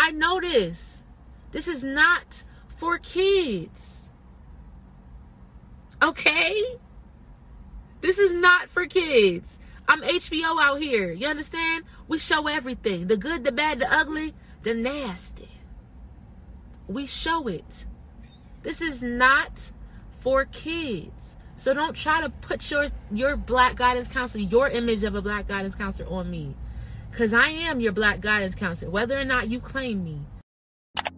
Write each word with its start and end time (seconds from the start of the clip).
I 0.00 0.12
know 0.12 0.40
this. 0.40 1.04
This 1.52 1.68
is 1.68 1.84
not 1.84 2.42
for 2.74 2.96
kids. 2.96 4.08
Okay? 6.02 6.58
This 8.00 8.18
is 8.18 8.32
not 8.32 8.70
for 8.70 8.86
kids. 8.86 9.58
I'm 9.86 10.00
HBO 10.00 10.58
out 10.58 10.80
here. 10.80 11.12
You 11.12 11.26
understand? 11.28 11.84
We 12.08 12.18
show 12.18 12.46
everything 12.46 13.08
the 13.08 13.18
good, 13.18 13.44
the 13.44 13.52
bad, 13.52 13.78
the 13.80 13.92
ugly, 13.92 14.32
the 14.62 14.72
nasty. 14.72 15.50
We 16.88 17.04
show 17.04 17.46
it. 17.46 17.84
This 18.62 18.80
is 18.80 19.02
not 19.02 19.70
for 20.18 20.46
kids. 20.46 21.36
So 21.56 21.74
don't 21.74 21.94
try 21.94 22.22
to 22.22 22.30
put 22.30 22.70
your 22.70 22.88
your 23.12 23.36
black 23.36 23.76
guidance 23.76 24.08
counselor, 24.08 24.44
your 24.44 24.68
image 24.68 25.04
of 25.04 25.14
a 25.14 25.20
black 25.20 25.46
guidance 25.46 25.74
counselor 25.74 26.08
on 26.08 26.30
me. 26.30 26.54
Cause 27.12 27.34
I 27.34 27.48
am 27.48 27.80
your 27.80 27.92
black 27.92 28.20
guidance 28.20 28.54
counselor, 28.54 28.90
whether 28.90 29.18
or 29.18 29.24
not 29.24 29.48
you 29.48 29.60
claim 29.60 30.04
me. 30.04 30.18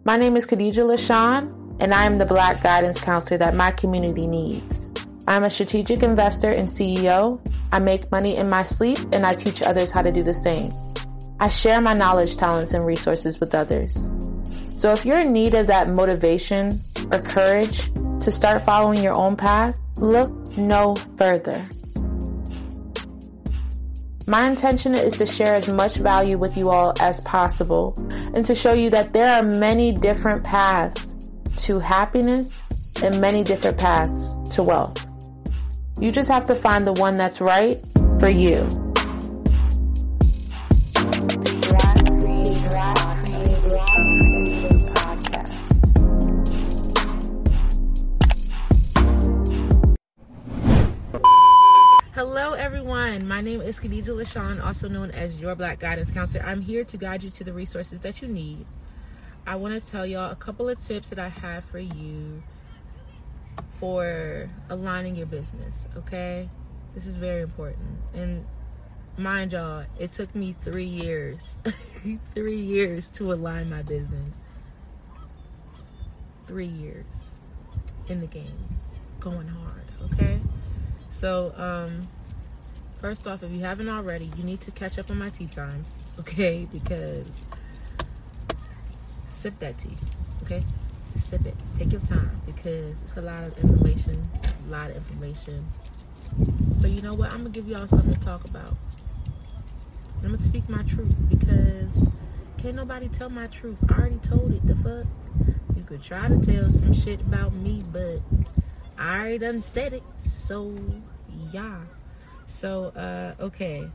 My 0.03 0.17
name 0.17 0.35
is 0.35 0.45
Khadijah 0.45 0.81
Lashaun, 0.81 1.77
and 1.79 1.93
I 1.93 2.05
am 2.05 2.15
the 2.15 2.25
black 2.25 2.61
guidance 2.61 2.99
counselor 2.99 3.37
that 3.37 3.55
my 3.55 3.71
community 3.71 4.27
needs. 4.27 4.91
I'm 5.27 5.43
a 5.43 5.49
strategic 5.49 6.03
investor 6.03 6.49
and 6.49 6.67
CEO. 6.67 7.39
I 7.71 7.79
make 7.79 8.11
money 8.11 8.35
in 8.35 8.49
my 8.49 8.63
sleep 8.63 8.97
and 9.13 9.25
I 9.25 9.33
teach 9.33 9.61
others 9.61 9.91
how 9.91 10.01
to 10.01 10.11
do 10.11 10.21
the 10.21 10.33
same. 10.33 10.71
I 11.39 11.47
share 11.47 11.79
my 11.79 11.93
knowledge, 11.93 12.37
talents, 12.37 12.73
and 12.73 12.85
resources 12.85 13.39
with 13.39 13.55
others. 13.55 14.09
So 14.69 14.91
if 14.91 15.05
you're 15.05 15.19
in 15.19 15.31
need 15.31 15.53
of 15.53 15.67
that 15.67 15.89
motivation 15.89 16.71
or 17.11 17.19
courage 17.19 17.89
to 18.19 18.31
start 18.31 18.65
following 18.65 19.01
your 19.01 19.13
own 19.13 19.37
path, 19.37 19.77
look 19.97 20.31
no 20.57 20.95
further. 21.17 21.63
My 24.27 24.47
intention 24.47 24.93
is 24.93 25.17
to 25.17 25.25
share 25.25 25.55
as 25.55 25.67
much 25.67 25.97
value 25.97 26.37
with 26.37 26.55
you 26.55 26.69
all 26.69 26.93
as 27.01 27.19
possible 27.21 27.93
and 28.33 28.45
to 28.45 28.55
show 28.55 28.73
you 28.73 28.89
that 28.91 29.11
there 29.11 29.33
are 29.33 29.43
many 29.43 29.91
different 29.91 30.43
paths 30.45 31.15
to 31.65 31.79
happiness 31.79 32.63
and 33.03 33.19
many 33.19 33.43
different 33.43 33.77
paths 33.77 34.37
to 34.51 34.63
wealth. 34.63 35.09
You 35.99 36.11
just 36.11 36.29
have 36.29 36.45
to 36.45 36.55
find 36.55 36.87
the 36.87 36.93
one 36.93 37.17
that's 37.17 37.41
right 37.41 37.75
for 38.19 38.29
you. 38.29 38.69
My 53.33 53.41
name 53.41 53.61
is 53.61 53.79
Khadijah 53.79 54.11
Lashaun, 54.11 54.63
also 54.63 54.87
known 54.87 55.09
as 55.09 55.39
your 55.39 55.55
Black 55.55 55.79
Guidance 55.79 56.11
Counselor. 56.11 56.45
I'm 56.45 56.61
here 56.61 56.83
to 56.85 56.97
guide 56.97 57.23
you 57.23 57.31
to 57.31 57.43
the 57.43 57.51
resources 57.51 57.99
that 58.01 58.21
you 58.21 58.27
need. 58.27 58.67
I 59.47 59.55
want 59.55 59.73
to 59.73 59.91
tell 59.91 60.05
y'all 60.05 60.29
a 60.29 60.35
couple 60.35 60.69
of 60.69 60.79
tips 60.79 61.09
that 61.09 61.17
I 61.17 61.29
have 61.29 61.65
for 61.65 61.79
you 61.79 62.43
for 63.79 64.51
aligning 64.69 65.15
your 65.15 65.25
business, 65.25 65.87
okay? 65.97 66.47
This 66.93 67.07
is 67.07 67.15
very 67.15 67.41
important. 67.41 67.97
And 68.13 68.45
mind 69.17 69.53
y'all, 69.53 69.85
it 69.97 70.11
took 70.11 70.35
me 70.35 70.53
three 70.53 70.85
years, 70.85 71.57
three 72.35 72.61
years 72.61 73.09
to 73.13 73.33
align 73.33 73.67
my 73.67 73.81
business. 73.81 74.35
Three 76.45 76.67
years 76.67 77.37
in 78.07 78.19
the 78.19 78.27
game, 78.27 78.77
going 79.19 79.47
hard, 79.47 79.85
okay? 80.11 80.39
So, 81.09 81.51
um, 81.55 82.07
first 83.03 83.27
off, 83.27 83.43
if 83.43 83.51
you 83.51 83.59
haven't 83.59 83.89
already, 83.89 84.31
you 84.37 84.45
need 84.45 84.61
to 84.61 84.71
catch 84.71 84.97
up 84.97 85.11
on 85.11 85.17
my 85.19 85.29
tea 85.29 85.47
times, 85.47 85.91
okay? 86.19 86.65
Because 86.71 87.27
sip 89.27 89.59
that 89.59 89.77
tea, 89.77 89.97
okay? 90.41 90.63
sip 91.19 91.45
it. 91.45 91.53
Take 91.77 91.91
your 91.91 92.01
time 92.01 92.31
because 92.45 93.01
it's 93.01 93.17
a 93.17 93.21
lot 93.21 93.43
of 93.43 93.59
information, 93.59 94.25
a 94.67 94.71
lot 94.71 94.89
of 94.89 94.95
information. 94.95 95.67
But 96.79 96.91
you 96.91 97.01
know 97.01 97.13
what? 97.13 97.31
I'm 97.33 97.39
gonna 97.39 97.49
give 97.49 97.67
y'all 97.67 97.87
something 97.87 98.13
to 98.13 98.19
talk 98.21 98.45
about. 98.45 98.77
I'm 100.21 100.27
gonna 100.27 100.39
speak 100.39 100.69
my 100.69 100.83
truth 100.83 101.13
because 101.29 102.05
can't 102.57 102.75
nobody 102.75 103.09
tell 103.09 103.29
my 103.29 103.47
truth. 103.47 103.77
I 103.89 103.99
already 103.99 104.19
told 104.19 104.53
it. 104.53 104.65
The 104.65 104.75
fuck? 104.75 105.05
You 105.75 105.83
could 105.83 106.01
try 106.01 106.29
to 106.29 106.37
tell 106.39 106.69
some 106.69 106.93
shit 106.93 107.19
about 107.19 107.53
me, 107.53 107.83
but 107.91 108.21
I 108.97 109.17
already 109.17 109.37
done 109.39 109.61
said 109.61 109.93
it. 109.93 110.03
So 110.19 110.73
yeah. 111.51 111.81
So 112.47 112.85
uh 112.95 113.35
okay. 113.43 113.89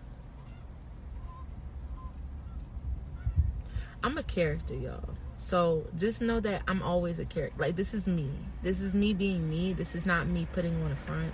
I'm 4.02 4.16
a 4.16 4.22
character, 4.22 4.74
y'all. 4.74 5.10
So 5.36 5.86
just 5.96 6.20
know 6.20 6.40
that 6.40 6.62
I'm 6.68 6.82
always 6.82 7.18
a 7.18 7.24
character. 7.24 7.60
Like 7.60 7.76
this 7.76 7.94
is 7.94 8.06
me. 8.06 8.30
This 8.62 8.80
is 8.80 8.94
me 8.94 9.14
being 9.14 9.48
me. 9.48 9.72
This 9.72 9.94
is 9.94 10.04
not 10.06 10.26
me 10.28 10.46
putting 10.52 10.82
on 10.82 10.92
a 10.92 10.96
front. 10.96 11.32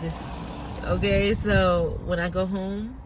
This 0.00 0.14
is 0.14 0.20
me. 0.20 0.88
Okay, 0.88 1.34
so 1.34 2.00
when 2.04 2.18
I 2.18 2.28
go 2.28 2.46
home, 2.46 2.98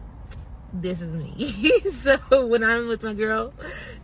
this 0.73 1.01
is 1.01 1.13
me. 1.13 1.79
so 1.89 2.47
when 2.47 2.63
I'm 2.63 2.87
with 2.87 3.03
my 3.03 3.13
girl, 3.13 3.53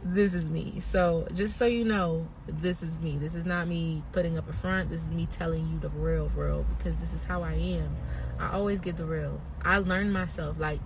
this 0.03 0.33
is 0.33 0.49
me. 0.49 0.79
So 0.79 1.27
just 1.33 1.57
so 1.57 1.65
you 1.65 1.83
know, 1.83 2.27
this 2.47 2.83
is 2.83 2.99
me. 2.99 3.17
This 3.17 3.33
is 3.33 3.45
not 3.45 3.67
me 3.67 4.03
putting 4.11 4.37
up 4.37 4.47
a 4.47 4.53
front. 4.53 4.89
This 4.89 5.01
is 5.03 5.11
me 5.11 5.27
telling 5.31 5.67
you 5.67 5.79
the 5.79 5.89
real, 5.89 6.29
real, 6.35 6.65
because 6.77 6.97
this 6.99 7.13
is 7.13 7.25
how 7.25 7.41
I 7.41 7.53
am. 7.53 7.97
I 8.39 8.51
always 8.51 8.79
get 8.79 8.97
the 8.97 9.05
real. 9.05 9.41
I 9.63 9.79
learned 9.79 10.13
myself. 10.13 10.59
Like 10.59 10.79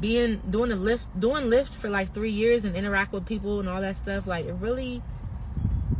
being 0.00 0.40
doing 0.48 0.70
a 0.70 0.76
lift 0.76 1.04
doing 1.18 1.46
Lyft 1.46 1.70
for 1.70 1.90
like 1.90 2.14
three 2.14 2.30
years 2.30 2.64
and 2.64 2.76
interact 2.76 3.12
with 3.12 3.26
people 3.26 3.58
and 3.58 3.68
all 3.68 3.80
that 3.80 3.96
stuff 3.96 4.26
like 4.26 4.46
it 4.46 4.54
really 4.54 5.02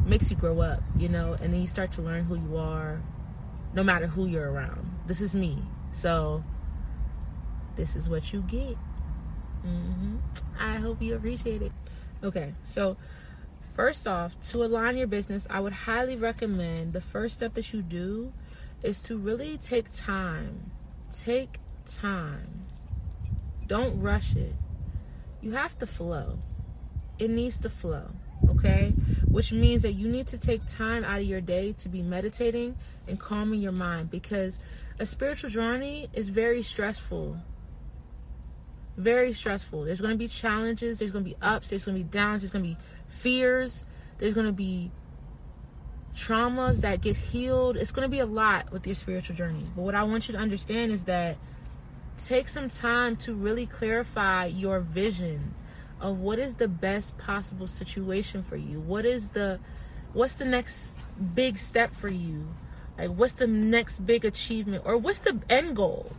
makes 0.06 0.30
you 0.30 0.36
grow 0.36 0.60
up 0.60 0.82
you 0.96 1.08
know 1.08 1.36
and 1.40 1.52
then 1.52 1.60
you 1.60 1.66
start 1.66 1.90
to 1.90 2.02
learn 2.02 2.24
who 2.24 2.36
you 2.36 2.56
are 2.56 3.02
no 3.74 3.82
matter 3.82 4.06
who 4.06 4.26
you're 4.26 4.50
around 4.50 4.88
this 5.06 5.20
is 5.20 5.34
me 5.34 5.58
so 5.92 6.42
this 7.76 7.94
is 7.94 8.08
what 8.08 8.32
you 8.32 8.42
get 8.42 8.76
mm-hmm. 9.64 10.16
i 10.58 10.76
hope 10.76 11.00
you 11.02 11.14
appreciate 11.14 11.62
it 11.62 11.72
okay 12.22 12.52
so 12.64 12.96
first 13.74 14.06
off 14.06 14.38
to 14.40 14.62
align 14.62 14.96
your 14.96 15.06
business 15.06 15.46
i 15.50 15.60
would 15.60 15.72
highly 15.72 16.16
recommend 16.16 16.92
the 16.92 17.00
first 17.00 17.36
step 17.36 17.54
that 17.54 17.72
you 17.72 17.82
do 17.82 18.32
is 18.82 19.00
to 19.00 19.16
really 19.16 19.58
take 19.58 19.92
time 19.92 20.70
take 21.10 21.58
time 21.86 22.66
don't 23.70 24.00
rush 24.00 24.34
it. 24.34 24.56
You 25.40 25.52
have 25.52 25.78
to 25.78 25.86
flow. 25.86 26.40
It 27.20 27.30
needs 27.30 27.56
to 27.58 27.70
flow, 27.70 28.08
okay? 28.48 28.94
Which 29.28 29.52
means 29.52 29.82
that 29.82 29.92
you 29.92 30.08
need 30.08 30.26
to 30.26 30.38
take 30.38 30.66
time 30.66 31.04
out 31.04 31.20
of 31.20 31.24
your 31.24 31.40
day 31.40 31.72
to 31.74 31.88
be 31.88 32.02
meditating 32.02 32.74
and 33.06 33.20
calming 33.20 33.60
your 33.60 33.70
mind 33.70 34.10
because 34.10 34.58
a 34.98 35.06
spiritual 35.06 35.50
journey 35.50 36.08
is 36.12 36.30
very 36.30 36.64
stressful. 36.64 37.36
Very 38.96 39.32
stressful. 39.32 39.84
There's 39.84 40.00
going 40.00 40.12
to 40.12 40.18
be 40.18 40.28
challenges, 40.28 40.98
there's 40.98 41.10
going 41.10 41.24
to 41.24 41.30
be 41.30 41.36
ups, 41.40 41.70
there's 41.70 41.84
going 41.84 41.96
to 41.96 42.04
be 42.04 42.10
downs, 42.10 42.42
there's 42.42 42.52
going 42.52 42.64
to 42.64 42.70
be 42.70 42.76
fears, 43.08 43.86
there's 44.18 44.34
going 44.34 44.46
to 44.46 44.52
be 44.52 44.90
traumas 46.14 46.80
that 46.80 47.00
get 47.00 47.16
healed. 47.16 47.76
It's 47.76 47.92
going 47.92 48.04
to 48.04 48.10
be 48.10 48.18
a 48.18 48.26
lot 48.26 48.72
with 48.72 48.86
your 48.86 48.94
spiritual 48.94 49.36
journey. 49.36 49.64
But 49.74 49.82
what 49.82 49.94
I 49.94 50.02
want 50.02 50.28
you 50.28 50.32
to 50.32 50.40
understand 50.40 50.92
is 50.92 51.04
that 51.04 51.36
take 52.18 52.48
some 52.48 52.68
time 52.68 53.16
to 53.16 53.34
really 53.34 53.66
clarify 53.66 54.46
your 54.46 54.80
vision 54.80 55.54
of 56.00 56.18
what 56.18 56.38
is 56.38 56.54
the 56.54 56.68
best 56.68 57.16
possible 57.18 57.66
situation 57.66 58.42
for 58.42 58.56
you. 58.56 58.80
What 58.80 59.04
is 59.04 59.30
the 59.30 59.60
what's 60.12 60.34
the 60.34 60.44
next 60.44 60.96
big 61.34 61.58
step 61.58 61.94
for 61.94 62.08
you? 62.08 62.48
Like 62.98 63.10
what's 63.10 63.34
the 63.34 63.46
next 63.46 64.04
big 64.04 64.24
achievement 64.24 64.82
or 64.84 64.96
what's 64.96 65.20
the 65.20 65.40
end 65.48 65.76
goal? 65.76 66.16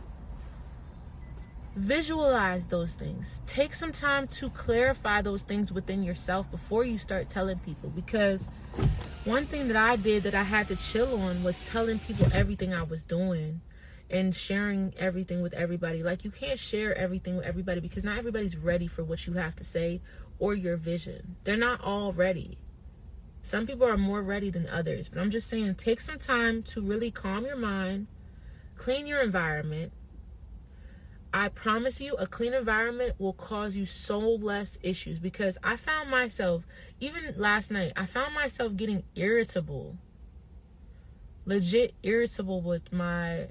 Visualize 1.74 2.66
those 2.66 2.94
things. 2.94 3.40
Take 3.46 3.74
some 3.74 3.92
time 3.92 4.26
to 4.28 4.50
clarify 4.50 5.22
those 5.22 5.42
things 5.42 5.72
within 5.72 6.02
yourself 6.02 6.50
before 6.50 6.84
you 6.84 6.98
start 6.98 7.30
telling 7.30 7.58
people 7.60 7.88
because 7.88 8.46
one 9.24 9.46
thing 9.46 9.68
that 9.68 9.76
I 9.76 9.96
did 9.96 10.24
that 10.24 10.34
I 10.34 10.42
had 10.42 10.68
to 10.68 10.76
chill 10.76 11.18
on 11.22 11.42
was 11.42 11.58
telling 11.60 11.98
people 12.00 12.26
everything 12.34 12.74
I 12.74 12.82
was 12.82 13.04
doing 13.04 13.62
and 14.10 14.34
sharing 14.34 14.92
everything 14.98 15.40
with 15.40 15.54
everybody. 15.54 16.02
Like 16.02 16.24
you 16.24 16.30
can't 16.30 16.58
share 16.58 16.94
everything 16.94 17.36
with 17.36 17.46
everybody 17.46 17.80
because 17.80 18.04
not 18.04 18.18
everybody's 18.18 18.56
ready 18.56 18.86
for 18.86 19.02
what 19.02 19.26
you 19.26 19.32
have 19.34 19.56
to 19.56 19.64
say 19.64 20.02
or 20.38 20.54
your 20.54 20.76
vision. 20.76 21.36
They're 21.44 21.56
not 21.56 21.80
all 21.80 22.12
ready. 22.12 22.58
Some 23.40 23.66
people 23.66 23.88
are 23.88 23.96
more 23.96 24.22
ready 24.22 24.50
than 24.50 24.68
others, 24.68 25.08
but 25.08 25.18
I'm 25.18 25.30
just 25.30 25.48
saying 25.48 25.76
take 25.76 26.00
some 26.00 26.18
time 26.18 26.62
to 26.64 26.82
really 26.82 27.10
calm 27.10 27.46
your 27.46 27.56
mind, 27.56 28.08
clean 28.76 29.06
your 29.06 29.22
environment. 29.22 29.92
I 31.34 31.48
promise 31.48 32.00
you, 32.00 32.14
a 32.16 32.26
clean 32.26 32.52
environment 32.52 33.14
will 33.18 33.32
cause 33.32 33.74
you 33.74 33.86
so 33.86 34.18
less 34.18 34.78
issues 34.82 35.18
because 35.18 35.56
I 35.64 35.76
found 35.76 36.10
myself, 36.10 36.66
even 37.00 37.34
last 37.36 37.70
night, 37.70 37.92
I 37.96 38.04
found 38.04 38.34
myself 38.34 38.76
getting 38.76 39.04
irritable. 39.14 39.96
Legit 41.46 41.94
irritable 42.02 42.60
with 42.60 42.92
my 42.92 43.48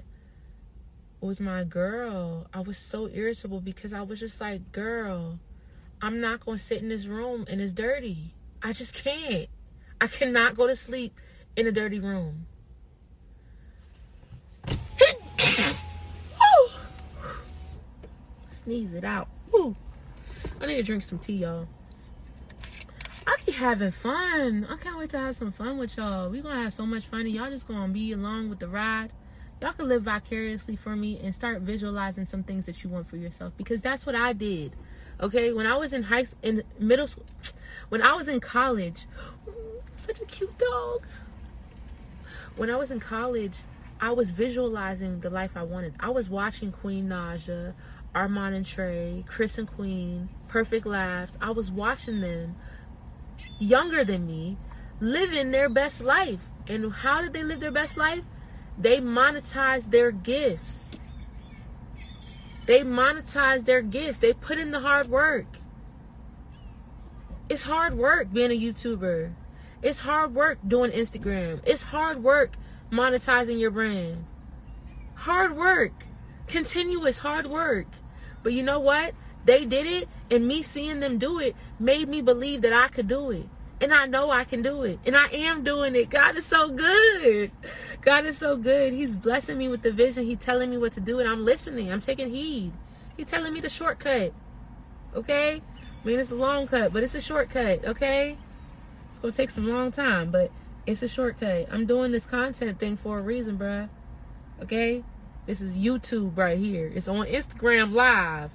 with 1.20 1.40
my 1.40 1.62
girl, 1.62 2.48
I 2.52 2.60
was 2.60 2.78
so 2.78 3.08
irritable 3.08 3.60
because 3.60 3.92
I 3.92 4.02
was 4.02 4.18
just 4.18 4.40
like, 4.40 4.72
girl, 4.72 5.38
I'm 6.00 6.20
not 6.20 6.44
going 6.44 6.58
to 6.58 6.64
sit 6.64 6.82
in 6.82 6.88
this 6.88 7.06
room 7.06 7.46
and 7.48 7.60
it's 7.60 7.72
dirty. 7.72 8.34
I 8.60 8.72
just 8.72 8.92
can't. 8.92 9.48
I 10.00 10.08
cannot 10.08 10.56
go 10.56 10.66
to 10.66 10.74
sleep 10.74 11.14
in 11.56 11.66
a 11.66 11.72
dirty 11.72 12.00
room. 12.00 12.46
Sneeze 18.64 18.94
it 18.94 19.04
out. 19.04 19.28
Woo. 19.52 19.76
I 20.60 20.66
need 20.66 20.76
to 20.76 20.82
drink 20.82 21.02
some 21.02 21.18
tea, 21.18 21.36
y'all. 21.38 21.66
I 23.26 23.36
be 23.46 23.52
having 23.52 23.90
fun. 23.90 24.66
I 24.68 24.76
can't 24.76 24.98
wait 24.98 25.10
to 25.10 25.18
have 25.18 25.36
some 25.36 25.52
fun 25.52 25.78
with 25.78 25.96
y'all. 25.96 26.28
We 26.28 26.40
gonna 26.40 26.62
have 26.62 26.74
so 26.74 26.86
much 26.86 27.04
fun, 27.06 27.20
and 27.20 27.30
y'all 27.30 27.50
just 27.50 27.68
gonna 27.68 27.92
be 27.92 28.12
along 28.12 28.50
with 28.50 28.58
the 28.58 28.68
ride. 28.68 29.10
Y'all 29.60 29.72
can 29.72 29.86
live 29.86 30.02
vicariously 30.02 30.74
for 30.74 30.96
me 30.96 31.20
and 31.20 31.34
start 31.34 31.60
visualizing 31.62 32.26
some 32.26 32.42
things 32.42 32.66
that 32.66 32.82
you 32.82 32.90
want 32.90 33.08
for 33.08 33.16
yourself 33.16 33.52
because 33.56 33.80
that's 33.80 34.04
what 34.04 34.16
I 34.16 34.32
did. 34.32 34.74
Okay, 35.20 35.52
when 35.52 35.66
I 35.66 35.76
was 35.76 35.92
in 35.92 36.02
high 36.02 36.24
school 36.24 36.40
in 36.42 36.64
middle 36.80 37.06
school, 37.06 37.24
when 37.88 38.02
I 38.02 38.14
was 38.14 38.26
in 38.26 38.40
college, 38.40 39.06
such 39.96 40.20
a 40.20 40.24
cute 40.24 40.56
dog. 40.58 41.06
When 42.56 42.70
I 42.70 42.76
was 42.76 42.90
in 42.90 43.00
college, 43.00 43.58
I 44.00 44.10
was 44.10 44.30
visualizing 44.30 45.20
the 45.20 45.30
life 45.30 45.52
I 45.56 45.62
wanted. 45.62 45.94
I 46.00 46.10
was 46.10 46.28
watching 46.28 46.72
Queen 46.72 47.08
Naija, 47.08 47.72
Armon 48.14 48.54
and 48.54 48.66
Trey, 48.66 49.24
Chris 49.26 49.56
and 49.58 49.68
Queen, 49.68 50.28
Perfect 50.48 50.86
Laughs. 50.86 51.36
I 51.40 51.50
was 51.50 51.70
watching 51.70 52.20
them 52.20 52.56
younger 53.58 54.04
than 54.04 54.26
me 54.26 54.58
living 55.00 55.50
their 55.50 55.68
best 55.68 56.00
life. 56.02 56.40
And 56.68 56.92
how 56.92 57.22
did 57.22 57.32
they 57.32 57.42
live 57.42 57.60
their 57.60 57.72
best 57.72 57.96
life? 57.96 58.22
They 58.78 59.00
monetized 59.00 59.90
their 59.90 60.10
gifts. 60.10 60.92
They 62.66 62.80
monetized 62.80 63.64
their 63.64 63.82
gifts. 63.82 64.20
They 64.20 64.32
put 64.32 64.58
in 64.58 64.70
the 64.70 64.80
hard 64.80 65.08
work. 65.08 65.58
It's 67.48 67.64
hard 67.64 67.94
work 67.94 68.32
being 68.32 68.50
a 68.50 68.58
YouTuber. 68.58 69.32
It's 69.82 70.00
hard 70.00 70.34
work 70.34 70.58
doing 70.66 70.92
Instagram. 70.92 71.60
It's 71.66 71.82
hard 71.82 72.22
work 72.22 72.52
monetizing 72.90 73.58
your 73.58 73.72
brand. 73.72 74.26
Hard 75.14 75.56
work. 75.56 76.06
Continuous 76.46 77.18
hard 77.18 77.46
work. 77.46 77.88
But 78.42 78.52
you 78.52 78.62
know 78.62 78.78
what? 78.80 79.14
They 79.44 79.64
did 79.64 79.86
it, 79.86 80.08
and 80.30 80.46
me 80.46 80.62
seeing 80.62 81.00
them 81.00 81.18
do 81.18 81.38
it 81.38 81.56
made 81.78 82.08
me 82.08 82.22
believe 82.22 82.62
that 82.62 82.72
I 82.72 82.88
could 82.88 83.08
do 83.08 83.30
it. 83.30 83.46
And 83.80 83.92
I 83.92 84.06
know 84.06 84.30
I 84.30 84.44
can 84.44 84.62
do 84.62 84.82
it. 84.82 85.00
And 85.04 85.16
I 85.16 85.26
am 85.26 85.64
doing 85.64 85.96
it. 85.96 86.08
God 86.08 86.36
is 86.36 86.46
so 86.46 86.70
good. 86.70 87.50
God 88.00 88.24
is 88.24 88.38
so 88.38 88.56
good. 88.56 88.92
He's 88.92 89.16
blessing 89.16 89.58
me 89.58 89.68
with 89.68 89.82
the 89.82 89.90
vision. 89.90 90.24
He's 90.24 90.38
telling 90.38 90.70
me 90.70 90.76
what 90.76 90.92
to 90.92 91.00
do, 91.00 91.18
and 91.18 91.28
I'm 91.28 91.44
listening. 91.44 91.90
I'm 91.90 92.00
taking 92.00 92.30
heed. 92.30 92.72
He's 93.16 93.26
telling 93.26 93.52
me 93.52 93.60
the 93.60 93.68
shortcut. 93.68 94.32
Okay? 95.14 95.60
I 95.60 96.06
mean, 96.06 96.20
it's 96.20 96.30
a 96.30 96.36
long 96.36 96.68
cut, 96.68 96.92
but 96.92 97.02
it's 97.02 97.16
a 97.16 97.20
shortcut. 97.20 97.84
Okay? 97.84 98.36
It's 99.10 99.18
going 99.18 99.32
to 99.32 99.36
take 99.36 99.50
some 99.50 99.66
long 99.66 99.90
time, 99.90 100.30
but 100.30 100.52
it's 100.86 101.02
a 101.02 101.08
shortcut. 101.08 101.66
I'm 101.70 101.86
doing 101.86 102.12
this 102.12 102.24
content 102.24 102.78
thing 102.78 102.96
for 102.96 103.18
a 103.18 103.22
reason, 103.22 103.58
bruh. 103.58 103.88
Okay? 104.62 105.02
This 105.46 105.60
is 105.60 105.74
YouTube 105.74 106.36
right 106.36 106.58
here. 106.58 106.90
It's 106.94 107.08
on 107.08 107.26
Instagram 107.26 107.92
Live 107.92 108.50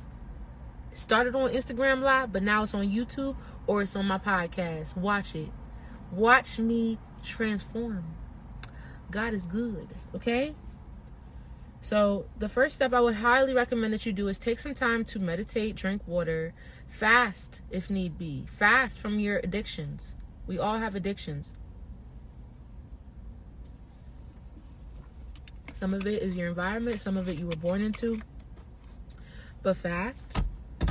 started 0.98 1.36
on 1.36 1.52
Instagram 1.52 2.02
Live, 2.02 2.34
but 2.34 2.44
now 2.44 2.64
it's 2.64 2.74
on 2.74 2.88
YouTube 2.88 3.36
or 3.68 3.82
it's 3.82 3.96
on 3.96 4.08
my 4.08 4.18
podcast. 4.18 4.98
Watch 4.98 5.36
it. 5.36 5.50
Watch 6.12 6.58
me 6.58 6.98
transform. 7.24 8.04
God 9.12 9.34
is 9.34 9.46
good, 9.46 9.90
okay? 10.16 10.56
So, 11.80 12.26
the 12.38 12.50
first 12.50 12.76
step 12.76 12.94
I 12.94 13.00
would 13.00 13.16
highly 13.16 13.54
recommend 13.54 13.94
that 13.94 14.06
you 14.06 14.12
do 14.12 14.28
is 14.28 14.40
take 14.40 14.60
some 14.60 14.74
time 14.74 15.06
to 15.06 15.20
meditate, 15.20 15.76
drink 15.76 16.02
water, 16.08 16.54
fast 16.90 17.62
if 17.70 17.90
need 17.90 18.18
be. 18.18 18.46
Fast 18.58 18.98
from 18.98 19.20
your 19.20 19.38
addictions. 19.38 20.16
We 20.48 20.58
all 20.58 20.80
have 20.80 20.96
addictions. 20.96 21.56
Some 25.78 25.94
of 25.94 26.06
it 26.08 26.22
is 26.22 26.36
your 26.36 26.50
environment, 26.50 27.00
some 27.00 27.18
of 27.18 27.30
it 27.30 27.38
you 27.38 27.48
were 27.48 27.56
born 27.56 27.82
into. 27.82 28.22
But 29.62 29.78
fast 29.78 30.42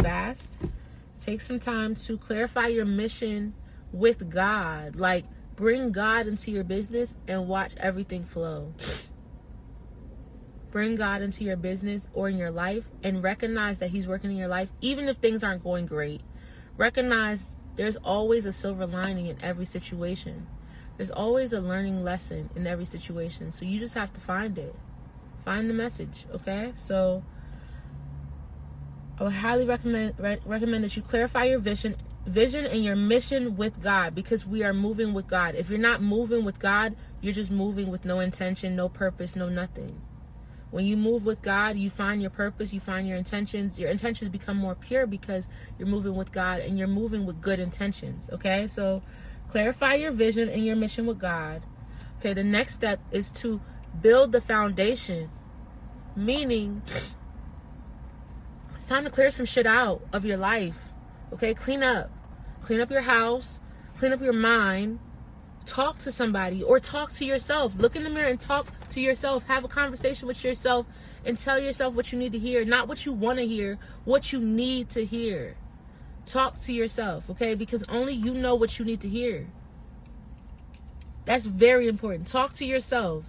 fast. 0.06 0.58
Take 1.20 1.40
some 1.40 1.58
time 1.58 1.96
to 1.96 2.16
clarify 2.18 2.68
your 2.68 2.84
mission 2.84 3.54
with 3.92 4.30
God. 4.30 4.96
Like, 4.96 5.24
bring 5.56 5.90
God 5.90 6.26
into 6.26 6.50
your 6.50 6.64
business 6.64 7.14
and 7.26 7.48
watch 7.48 7.74
everything 7.78 8.24
flow. 8.24 8.74
Bring 10.70 10.94
God 10.94 11.22
into 11.22 11.42
your 11.42 11.56
business 11.56 12.06
or 12.12 12.28
in 12.28 12.36
your 12.36 12.50
life 12.50 12.84
and 13.02 13.22
recognize 13.22 13.78
that 13.78 13.90
He's 13.90 14.06
working 14.06 14.30
in 14.30 14.36
your 14.36 14.48
life, 14.48 14.68
even 14.80 15.08
if 15.08 15.16
things 15.16 15.42
aren't 15.42 15.64
going 15.64 15.86
great. 15.86 16.20
Recognize 16.76 17.56
there's 17.76 17.96
always 17.96 18.44
a 18.44 18.52
silver 18.52 18.86
lining 18.86 19.26
in 19.26 19.42
every 19.42 19.64
situation. 19.64 20.46
There's 20.96 21.10
always 21.10 21.52
a 21.52 21.60
learning 21.60 22.02
lesson 22.02 22.50
in 22.56 22.66
every 22.66 22.86
situation. 22.86 23.52
So 23.52 23.64
you 23.64 23.78
just 23.78 23.94
have 23.94 24.12
to 24.14 24.20
find 24.20 24.56
it. 24.58 24.74
Find 25.44 25.68
the 25.68 25.74
message, 25.74 26.26
okay? 26.32 26.72
So 26.74 27.22
I 29.18 29.24
would 29.24 29.32
highly 29.32 29.64
recommend 29.64 30.14
re- 30.18 30.40
recommend 30.44 30.84
that 30.84 30.96
you 30.96 31.02
clarify 31.02 31.44
your 31.44 31.58
vision 31.58 31.96
vision 32.26 32.66
and 32.66 32.84
your 32.84 32.96
mission 32.96 33.56
with 33.56 33.80
God 33.80 34.14
because 34.14 34.46
we 34.46 34.64
are 34.64 34.74
moving 34.74 35.14
with 35.14 35.28
God. 35.28 35.54
If 35.54 35.70
you're 35.70 35.78
not 35.78 36.02
moving 36.02 36.44
with 36.44 36.58
God, 36.58 36.96
you're 37.20 37.32
just 37.32 37.50
moving 37.50 37.90
with 37.90 38.04
no 38.04 38.20
intention, 38.20 38.74
no 38.74 38.88
purpose, 38.88 39.36
no 39.36 39.48
nothing. 39.48 40.00
When 40.70 40.84
you 40.84 40.96
move 40.96 41.24
with 41.24 41.40
God, 41.42 41.76
you 41.76 41.88
find 41.88 42.20
your 42.20 42.30
purpose, 42.30 42.72
you 42.72 42.80
find 42.80 43.06
your 43.06 43.16
intentions. 43.16 43.78
Your 43.78 43.88
intentions 43.88 44.28
become 44.30 44.56
more 44.56 44.74
pure 44.74 45.06
because 45.06 45.46
you're 45.78 45.88
moving 45.88 46.16
with 46.16 46.32
God 46.32 46.60
and 46.60 46.76
you're 46.76 46.88
moving 46.88 47.24
with 47.24 47.40
good 47.40 47.60
intentions. 47.60 48.28
Okay? 48.32 48.66
So 48.66 49.02
clarify 49.50 49.94
your 49.94 50.12
vision 50.12 50.48
and 50.48 50.64
your 50.64 50.76
mission 50.76 51.06
with 51.06 51.18
God. 51.18 51.62
Okay, 52.18 52.32
the 52.32 52.44
next 52.44 52.74
step 52.74 53.00
is 53.10 53.30
to 53.32 53.60
build 54.00 54.32
the 54.32 54.40
foundation, 54.40 55.30
meaning 56.14 56.82
it's 58.74 58.88
time 58.88 59.04
to 59.04 59.10
clear 59.10 59.30
some 59.30 59.46
shit 59.46 59.66
out 59.66 60.02
of 60.12 60.24
your 60.24 60.36
life. 60.36 60.92
Okay, 61.32 61.54
clean 61.54 61.82
up. 61.82 62.10
Clean 62.62 62.80
up 62.80 62.90
your 62.90 63.02
house, 63.02 63.60
clean 63.96 64.12
up 64.12 64.20
your 64.20 64.32
mind, 64.32 64.98
talk 65.66 65.98
to 66.00 66.10
somebody 66.10 66.62
or 66.62 66.80
talk 66.80 67.12
to 67.12 67.24
yourself. 67.24 67.76
Look 67.76 67.94
in 67.94 68.04
the 68.04 68.10
mirror 68.10 68.28
and 68.28 68.40
talk 68.40 68.66
to 68.90 69.00
yourself. 69.00 69.46
Have 69.46 69.64
a 69.64 69.68
conversation 69.68 70.26
with 70.26 70.42
yourself 70.42 70.86
and 71.24 71.38
tell 71.38 71.60
yourself 71.60 71.94
what 71.94 72.12
you 72.12 72.18
need 72.18 72.32
to 72.32 72.38
hear, 72.38 72.64
not 72.64 72.88
what 72.88 73.06
you 73.06 73.12
want 73.12 73.38
to 73.38 73.46
hear, 73.46 73.78
what 74.04 74.32
you 74.32 74.40
need 74.40 74.88
to 74.90 75.04
hear. 75.04 75.56
Talk 76.26 76.60
to 76.60 76.72
yourself, 76.72 77.30
okay? 77.30 77.54
Because 77.54 77.82
only 77.88 78.12
you 78.12 78.34
know 78.34 78.54
what 78.54 78.78
you 78.78 78.84
need 78.84 79.00
to 79.00 79.08
hear. 79.08 79.46
That's 81.24 81.46
very 81.46 81.88
important. 81.88 82.26
Talk 82.28 82.52
to 82.54 82.64
yourself. 82.64 83.24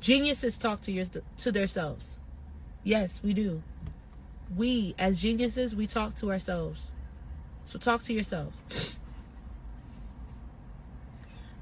Geniuses 0.00 0.56
talk 0.56 0.80
to 0.82 0.92
your 0.92 1.04
to 1.38 1.52
themselves. 1.52 2.16
Yes, 2.82 3.20
we 3.22 3.34
do 3.34 3.62
we 4.56 4.94
as 4.98 5.20
geniuses 5.20 5.74
we 5.74 5.86
talk 5.86 6.14
to 6.14 6.30
ourselves 6.30 6.90
so 7.64 7.78
talk 7.78 8.02
to 8.02 8.12
yourself 8.12 8.52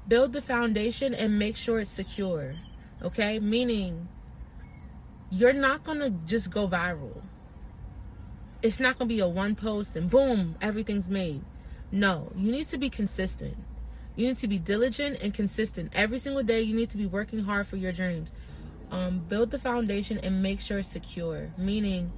build 0.07 0.33
the 0.33 0.41
foundation 0.41 1.13
and 1.13 1.37
make 1.37 1.55
sure 1.55 1.79
it's 1.79 1.91
secure 1.91 2.55
okay 3.03 3.39
meaning 3.39 4.07
you're 5.29 5.53
not 5.53 5.83
gonna 5.83 6.09
just 6.25 6.49
go 6.49 6.67
viral 6.67 7.21
it's 8.61 8.79
not 8.79 8.97
gonna 8.97 9.07
be 9.07 9.19
a 9.19 9.27
one 9.27 9.55
post 9.55 9.95
and 9.95 10.09
boom 10.09 10.55
everything's 10.61 11.09
made. 11.09 11.41
No 11.91 12.31
you 12.35 12.51
need 12.51 12.65
to 12.67 12.77
be 12.77 12.89
consistent. 12.89 13.57
You 14.15 14.27
need 14.27 14.37
to 14.37 14.47
be 14.47 14.59
diligent 14.59 15.19
and 15.21 15.33
consistent. 15.33 15.91
Every 15.93 16.19
single 16.19 16.43
day 16.43 16.61
you 16.61 16.75
need 16.75 16.89
to 16.89 16.97
be 16.97 17.05
working 17.05 17.39
hard 17.39 17.67
for 17.67 17.77
your 17.77 17.91
dreams. 17.91 18.31
Um, 18.91 19.19
build 19.19 19.51
the 19.51 19.59
foundation 19.59 20.17
and 20.17 20.41
make 20.41 20.59
sure 20.59 20.79
it's 20.79 20.89
secure. 20.89 21.51
Meaning 21.57 22.11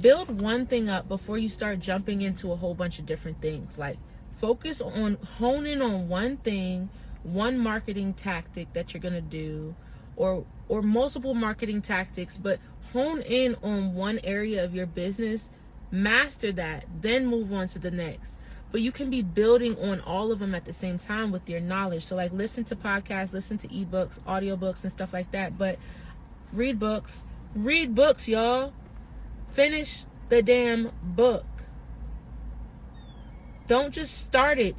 build 0.00 0.40
one 0.40 0.66
thing 0.66 0.88
up 0.88 1.08
before 1.08 1.38
you 1.38 1.48
start 1.48 1.80
jumping 1.80 2.22
into 2.22 2.52
a 2.52 2.56
whole 2.56 2.74
bunch 2.74 2.98
of 2.98 3.06
different 3.06 3.40
things. 3.40 3.78
Like 3.78 3.98
focus 4.36 4.80
on 4.80 5.18
honing 5.38 5.82
on 5.82 6.08
one 6.08 6.36
thing, 6.38 6.88
one 7.22 7.58
marketing 7.58 8.14
tactic 8.14 8.72
that 8.72 8.92
you're 8.94 9.00
going 9.00 9.14
to 9.14 9.20
do 9.20 9.74
or 10.16 10.44
or 10.68 10.82
multiple 10.82 11.34
marketing 11.34 11.82
tactics, 11.82 12.36
but 12.36 12.58
hone 12.92 13.22
in 13.22 13.56
on 13.62 13.94
one 13.94 14.18
area 14.24 14.64
of 14.64 14.74
your 14.74 14.86
business, 14.86 15.48
master 15.90 16.50
that, 16.52 16.84
then 17.00 17.26
move 17.26 17.52
on 17.52 17.68
to 17.68 17.78
the 17.78 17.90
next. 17.90 18.36
But 18.72 18.80
you 18.80 18.90
can 18.90 19.10
be 19.10 19.22
building 19.22 19.78
on 19.78 20.00
all 20.00 20.32
of 20.32 20.40
them 20.40 20.54
at 20.54 20.64
the 20.64 20.72
same 20.72 20.98
time 20.98 21.30
with 21.30 21.48
your 21.48 21.60
knowledge. 21.60 22.04
So 22.04 22.16
like 22.16 22.32
listen 22.32 22.64
to 22.64 22.76
podcasts, 22.76 23.32
listen 23.32 23.58
to 23.58 23.68
ebooks, 23.68 24.18
audiobooks 24.20 24.82
and 24.82 24.90
stuff 24.90 25.12
like 25.12 25.30
that, 25.30 25.56
but 25.56 25.78
read 26.52 26.78
books. 26.78 27.22
Read 27.54 27.94
books, 27.94 28.28
y'all 28.28 28.72
Finish 29.56 30.04
the 30.28 30.42
damn 30.42 30.92
book. 31.02 31.46
Don't 33.66 33.94
just 33.94 34.14
start 34.14 34.58
it. 34.58 34.76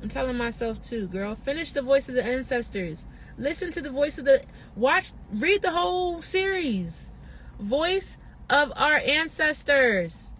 I'm 0.00 0.08
telling 0.08 0.36
myself 0.36 0.80
too, 0.80 1.08
girl. 1.08 1.34
Finish 1.34 1.72
the 1.72 1.82
voice 1.82 2.08
of 2.08 2.14
the 2.14 2.24
ancestors. 2.24 3.08
Listen 3.38 3.70
to 3.72 3.82
the 3.82 3.90
voice 3.90 4.18
of 4.18 4.24
the 4.24 4.42
watch 4.74 5.12
read 5.32 5.62
the 5.62 5.72
whole 5.72 6.22
series. 6.22 7.12
Voice 7.58 8.18
of 8.48 8.72
our 8.76 8.96
ancestors. 8.96 10.32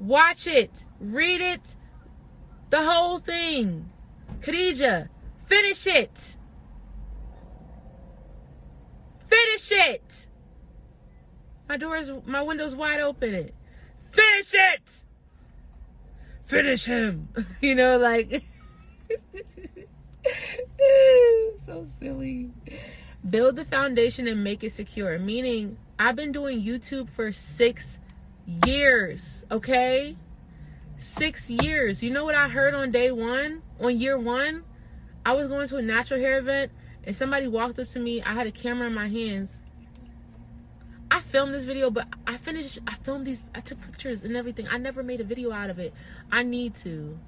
Watch 0.00 0.46
it. 0.46 0.84
Read 1.00 1.40
it. 1.40 1.76
The 2.70 2.82
whole 2.82 3.18
thing. 3.18 3.90
Khadijah, 4.40 5.08
finish 5.46 5.86
it. 5.86 6.36
Finish 9.26 9.72
it. 9.72 10.26
My 11.68 11.76
door's, 11.76 12.10
my 12.24 12.42
window's 12.42 12.76
wide 12.76 13.00
open. 13.00 13.34
It. 13.34 13.54
Finish 14.10 14.54
it. 14.54 15.02
Finish 16.44 16.84
him. 16.84 17.28
You 17.60 17.74
know, 17.74 17.98
like, 17.98 18.44
so 21.64 21.84
silly. 21.84 22.50
Build 23.28 23.56
the 23.56 23.64
foundation 23.64 24.26
and 24.26 24.42
make 24.44 24.62
it 24.62 24.72
secure. 24.72 25.18
Meaning, 25.18 25.78
I've 25.98 26.16
been 26.16 26.32
doing 26.32 26.62
YouTube 26.62 27.08
for 27.08 27.32
six 27.32 27.98
years, 28.64 29.44
okay? 29.50 30.16
Six 30.98 31.50
years. 31.50 32.02
You 32.02 32.10
know 32.10 32.24
what 32.24 32.34
I 32.34 32.48
heard 32.48 32.74
on 32.74 32.90
day 32.90 33.10
one? 33.10 33.62
On 33.80 33.96
year 33.96 34.18
one? 34.18 34.64
I 35.24 35.32
was 35.32 35.48
going 35.48 35.68
to 35.68 35.76
a 35.76 35.82
natural 35.82 36.20
hair 36.20 36.38
event 36.38 36.70
and 37.04 37.14
somebody 37.14 37.48
walked 37.48 37.78
up 37.78 37.88
to 37.88 37.98
me. 37.98 38.22
I 38.22 38.34
had 38.34 38.46
a 38.46 38.52
camera 38.52 38.86
in 38.86 38.94
my 38.94 39.08
hands. 39.08 39.58
I 41.10 41.20
filmed 41.20 41.54
this 41.54 41.64
video, 41.64 41.90
but 41.90 42.08
I 42.26 42.36
finished, 42.36 42.78
I 42.86 42.94
filmed 42.94 43.26
these, 43.26 43.44
I 43.54 43.60
took 43.60 43.80
pictures 43.80 44.24
and 44.24 44.36
everything. 44.36 44.68
I 44.68 44.78
never 44.78 45.02
made 45.02 45.20
a 45.20 45.24
video 45.24 45.52
out 45.52 45.70
of 45.70 45.78
it. 45.78 45.94
I 46.30 46.42
need 46.42 46.74
to. 46.76 47.18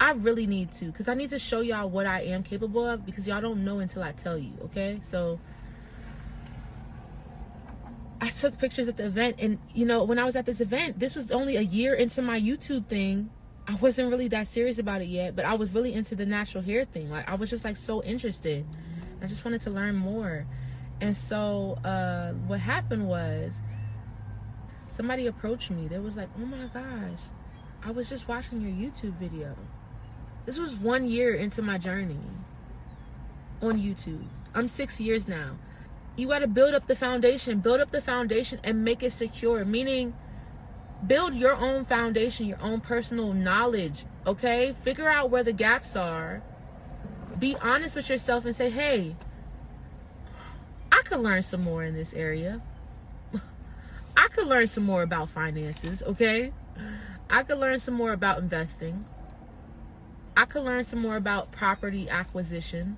I 0.00 0.12
really 0.12 0.46
need 0.46 0.72
to 0.72 0.86
because 0.86 1.08
I 1.08 1.14
need 1.14 1.28
to 1.28 1.38
show 1.38 1.60
y'all 1.60 1.90
what 1.90 2.06
I 2.06 2.22
am 2.22 2.42
capable 2.42 2.86
of 2.86 3.04
because 3.04 3.26
y'all 3.26 3.42
don't 3.42 3.62
know 3.64 3.80
until 3.80 4.02
I 4.02 4.12
tell 4.12 4.38
you, 4.38 4.52
okay? 4.64 4.98
So 5.02 5.38
I 8.18 8.30
took 8.30 8.56
pictures 8.56 8.88
at 8.88 8.96
the 8.96 9.04
event 9.04 9.36
and 9.38 9.58
you 9.74 9.84
know, 9.84 10.04
when 10.04 10.18
I 10.18 10.24
was 10.24 10.36
at 10.36 10.46
this 10.46 10.62
event, 10.62 10.98
this 10.98 11.14
was 11.14 11.30
only 11.30 11.56
a 11.56 11.60
year 11.60 11.92
into 11.92 12.22
my 12.22 12.40
YouTube 12.40 12.86
thing. 12.86 13.28
I 13.68 13.74
wasn't 13.74 14.08
really 14.10 14.28
that 14.28 14.48
serious 14.48 14.78
about 14.78 15.02
it 15.02 15.08
yet, 15.08 15.36
but 15.36 15.44
I 15.44 15.54
was 15.54 15.70
really 15.70 15.92
into 15.92 16.14
the 16.14 16.24
natural 16.24 16.64
hair 16.64 16.86
thing. 16.86 17.10
Like 17.10 17.28
I 17.28 17.34
was 17.34 17.50
just 17.50 17.66
like 17.66 17.76
so 17.76 18.02
interested. 18.02 18.64
I 19.22 19.26
just 19.26 19.44
wanted 19.44 19.60
to 19.62 19.70
learn 19.70 19.96
more. 19.96 20.46
And 21.02 21.14
so 21.14 21.78
uh 21.84 22.32
what 22.46 22.58
happened 22.58 23.06
was 23.06 23.60
somebody 24.90 25.26
approached 25.26 25.70
me. 25.70 25.88
They 25.88 25.98
was 25.98 26.16
like, 26.16 26.30
"Oh 26.40 26.46
my 26.46 26.68
gosh, 26.72 27.20
I 27.84 27.90
was 27.90 28.08
just 28.08 28.28
watching 28.28 28.62
your 28.62 28.70
YouTube 28.70 29.18
video." 29.18 29.54
This 30.46 30.58
was 30.58 30.74
1 30.74 31.04
year 31.04 31.34
into 31.34 31.62
my 31.62 31.78
journey 31.78 32.18
on 33.62 33.78
YouTube. 33.78 34.24
I'm 34.54 34.68
6 34.68 35.00
years 35.00 35.28
now. 35.28 35.56
You 36.16 36.28
got 36.28 36.40
to 36.40 36.46
build 36.46 36.74
up 36.74 36.86
the 36.86 36.96
foundation, 36.96 37.60
build 37.60 37.80
up 37.80 37.90
the 37.90 38.00
foundation 38.00 38.60
and 38.64 38.84
make 38.84 39.02
it 39.02 39.12
secure, 39.12 39.64
meaning 39.64 40.14
build 41.06 41.34
your 41.34 41.54
own 41.54 41.84
foundation, 41.84 42.46
your 42.46 42.60
own 42.60 42.80
personal 42.80 43.32
knowledge, 43.32 44.04
okay? 44.26 44.74
Figure 44.82 45.08
out 45.08 45.30
where 45.30 45.44
the 45.44 45.52
gaps 45.52 45.96
are. 45.96 46.42
Be 47.38 47.56
honest 47.56 47.96
with 47.96 48.10
yourself 48.10 48.44
and 48.44 48.54
say, 48.54 48.68
"Hey, 48.70 49.16
I 50.92 51.02
could 51.02 51.20
learn 51.20 51.42
some 51.42 51.62
more 51.62 51.82
in 51.84 51.94
this 51.94 52.12
area. 52.12 52.60
I 54.16 54.28
could 54.28 54.46
learn 54.46 54.66
some 54.66 54.84
more 54.84 55.02
about 55.02 55.30
finances, 55.30 56.02
okay? 56.02 56.52
I 57.30 57.44
could 57.44 57.58
learn 57.58 57.78
some 57.78 57.94
more 57.94 58.12
about 58.12 58.38
investing. 58.38 59.06
I 60.40 60.46
could 60.46 60.62
learn 60.62 60.84
some 60.84 61.00
more 61.00 61.16
about 61.16 61.52
property 61.52 62.08
acquisition. 62.08 62.96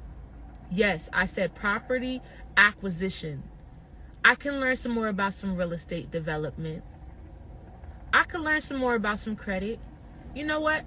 Yes, 0.71 1.11
I 1.13 1.27
said 1.27 1.57
property 1.57 2.23
acquisition. 2.57 3.43
I 4.25 4.37
can 4.37 4.61
learn 4.61 4.77
some 4.77 4.93
more 4.93 5.09
about 5.09 5.35
some 5.35 5.57
real 5.57 5.73
estate 5.73 6.13
development. 6.13 6.85
I 8.13 8.23
could 8.23 8.43
learn 8.43 8.61
some 8.61 8.77
more 8.77 8.95
about 8.95 9.19
some 9.19 9.35
credit. 9.35 9.81
You 10.37 10.47
know 10.47 10.61
what? 10.61 10.85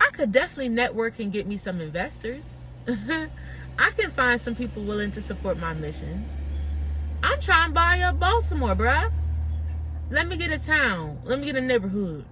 I 0.00 0.10
could 0.12 0.30
definitely 0.30 0.68
network 0.68 1.18
and 1.18 1.32
get 1.32 1.48
me 1.48 1.56
some 1.56 1.80
investors. 1.80 2.60
I 2.86 3.90
can 3.96 4.12
find 4.12 4.40
some 4.40 4.54
people 4.54 4.84
willing 4.84 5.10
to 5.10 5.20
support 5.20 5.58
my 5.58 5.72
mission. 5.72 6.28
I'm 7.24 7.40
trying 7.40 7.70
to 7.70 7.74
buy 7.74 8.02
up 8.02 8.20
Baltimore, 8.20 8.76
bruh. 8.76 9.10
Let 10.10 10.28
me 10.28 10.36
get 10.36 10.52
a 10.52 10.64
town. 10.64 11.22
Let 11.24 11.40
me 11.40 11.46
get 11.46 11.56
a 11.56 11.60
neighborhood. 11.60 12.24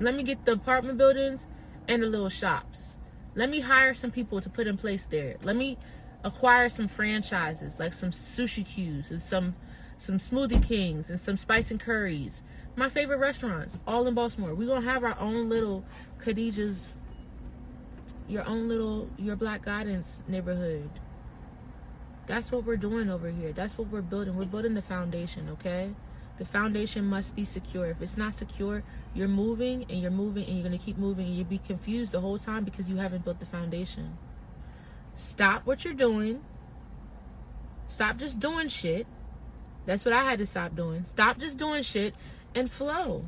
Let 0.00 0.14
me 0.14 0.22
get 0.22 0.46
the 0.46 0.52
apartment 0.52 0.96
buildings 0.96 1.46
and 1.88 2.02
the 2.02 2.06
little 2.06 2.28
shops. 2.28 2.96
Let 3.34 3.50
me 3.50 3.60
hire 3.60 3.94
some 3.94 4.10
people 4.10 4.40
to 4.40 4.48
put 4.50 4.66
in 4.66 4.76
place 4.76 5.06
there. 5.06 5.36
Let 5.42 5.56
me 5.56 5.78
acquire 6.24 6.68
some 6.68 6.88
franchises, 6.88 7.78
like 7.78 7.92
some 7.92 8.10
sushi 8.10 8.66
Q's 8.66 9.10
and 9.10 9.22
some 9.22 9.54
some 9.98 10.18
smoothie 10.18 10.66
kings 10.66 11.10
and 11.10 11.20
some 11.20 11.36
spice 11.36 11.70
and 11.70 11.78
curries. 11.78 12.42
My 12.74 12.88
favorite 12.88 13.18
restaurants, 13.18 13.78
all 13.86 14.06
in 14.08 14.14
Baltimore. 14.14 14.54
We're 14.54 14.68
gonna 14.68 14.90
have 14.90 15.04
our 15.04 15.18
own 15.18 15.48
little 15.48 15.84
Khadijah's 16.18 16.94
your 18.28 18.46
own 18.48 18.68
little 18.68 19.08
your 19.18 19.36
black 19.36 19.64
guidance 19.64 20.20
neighborhood. 20.28 20.90
That's 22.26 22.52
what 22.52 22.64
we're 22.64 22.76
doing 22.76 23.10
over 23.10 23.30
here. 23.30 23.52
That's 23.52 23.76
what 23.76 23.88
we're 23.88 24.02
building. 24.02 24.36
We're 24.36 24.44
building 24.44 24.74
the 24.74 24.82
foundation, 24.82 25.48
okay? 25.50 25.94
The 26.42 26.48
foundation 26.48 27.04
must 27.04 27.36
be 27.36 27.44
secure. 27.44 27.86
If 27.86 28.02
it's 28.02 28.16
not 28.16 28.34
secure, 28.34 28.82
you're 29.14 29.28
moving 29.28 29.86
and 29.88 30.02
you're 30.02 30.10
moving 30.10 30.44
and 30.44 30.54
you're 30.54 30.66
going 30.66 30.76
to 30.76 30.84
keep 30.84 30.98
moving 30.98 31.26
and 31.26 31.36
you'll 31.36 31.44
be 31.44 31.58
confused 31.58 32.10
the 32.10 32.20
whole 32.20 32.36
time 32.36 32.64
because 32.64 32.90
you 32.90 32.96
haven't 32.96 33.24
built 33.24 33.38
the 33.38 33.46
foundation. 33.46 34.18
Stop 35.14 35.66
what 35.66 35.84
you're 35.84 35.94
doing. 35.94 36.42
Stop 37.86 38.16
just 38.16 38.40
doing 38.40 38.66
shit. 38.66 39.06
That's 39.86 40.04
what 40.04 40.12
I 40.12 40.24
had 40.24 40.40
to 40.40 40.46
stop 40.46 40.74
doing. 40.74 41.04
Stop 41.04 41.38
just 41.38 41.58
doing 41.58 41.84
shit 41.84 42.12
and 42.56 42.68
flow. 42.68 43.24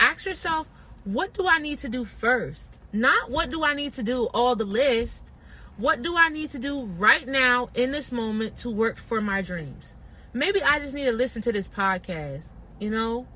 Ask 0.00 0.26
yourself, 0.26 0.66
what 1.04 1.34
do 1.34 1.46
I 1.46 1.60
need 1.60 1.78
to 1.78 1.88
do 1.88 2.04
first? 2.04 2.74
Not 2.92 3.30
what 3.30 3.48
do 3.48 3.62
I 3.62 3.74
need 3.74 3.92
to 3.92 4.02
do 4.02 4.24
all 4.34 4.56
the 4.56 4.64
list. 4.64 5.30
What 5.76 6.02
do 6.02 6.16
I 6.16 6.30
need 6.30 6.50
to 6.50 6.58
do 6.58 6.82
right 6.82 7.28
now 7.28 7.68
in 7.76 7.92
this 7.92 8.10
moment 8.10 8.56
to 8.56 8.70
work 8.70 8.98
for 8.98 9.20
my 9.20 9.40
dreams? 9.40 9.94
Maybe 10.34 10.60
I 10.62 10.80
just 10.80 10.94
need 10.94 11.04
to 11.04 11.12
listen 11.12 11.40
to 11.42 11.52
this 11.52 11.68
podcast, 11.68 12.48
you 12.80 12.90
know? 12.90 13.26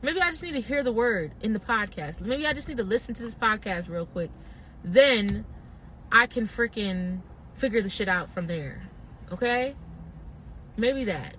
Maybe 0.00 0.20
I 0.20 0.30
just 0.30 0.44
need 0.44 0.52
to 0.52 0.60
hear 0.60 0.82
the 0.84 0.92
word 0.92 1.32
in 1.42 1.52
the 1.52 1.58
podcast. 1.58 2.20
Maybe 2.20 2.46
I 2.46 2.52
just 2.52 2.68
need 2.68 2.76
to 2.76 2.84
listen 2.84 3.14
to 3.16 3.22
this 3.22 3.34
podcast 3.34 3.88
real 3.88 4.06
quick. 4.06 4.30
Then 4.84 5.44
I 6.10 6.26
can 6.26 6.46
freaking 6.46 7.20
figure 7.54 7.82
the 7.82 7.90
shit 7.90 8.08
out 8.08 8.30
from 8.30 8.46
there. 8.46 8.82
Okay? 9.32 9.74
Maybe 10.76 11.04
that. 11.04 11.36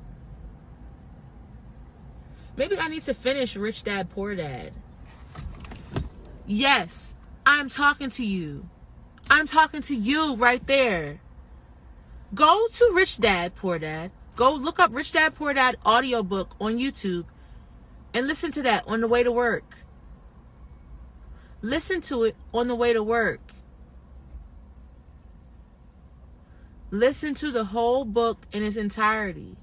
Maybe 2.58 2.78
I 2.78 2.90
need 2.90 3.04
to 3.04 3.14
finish 3.14 3.56
Rich 3.56 3.84
Dad 3.84 4.10
Poor 4.10 4.36
Dad. 4.36 4.74
Yes, 6.46 7.16
I'm 7.46 7.70
talking 7.70 8.10
to 8.12 8.26
you. 8.26 8.70
I'm 9.30 9.48
talking 9.48 9.82
to 9.84 9.96
you 9.96 10.36
right 10.36 10.66
there. 10.68 11.22
Go 12.34 12.68
to 12.68 12.92
Rich 12.94 13.20
Dad 13.20 13.54
Poor 13.56 13.78
Dad. 13.78 14.12
Go 14.36 14.54
look 14.54 14.80
up 14.80 14.94
Rich 14.94 15.12
Dad 15.12 15.36
Poor 15.36 15.54
Dad 15.54 15.78
audiobook 15.86 16.56
on 16.60 16.78
YouTube 16.78 17.26
and 18.14 18.26
listen 18.26 18.52
to 18.54 18.62
that 18.64 18.84
on 18.88 19.02
the 19.02 19.08
way 19.08 19.24
to 19.24 19.32
work. 19.32 19.78
Listen 21.62 22.02
to 22.02 22.24
it 22.24 22.36
on 22.54 22.68
the 22.68 22.76
way 22.76 22.92
to 22.94 23.04
work. 23.04 23.54
Listen 26.90 27.34
to 27.36 27.52
the 27.52 27.66
whole 27.66 28.06
book 28.06 28.46
in 28.52 28.64
its 28.64 28.78
entirety. 28.78 29.56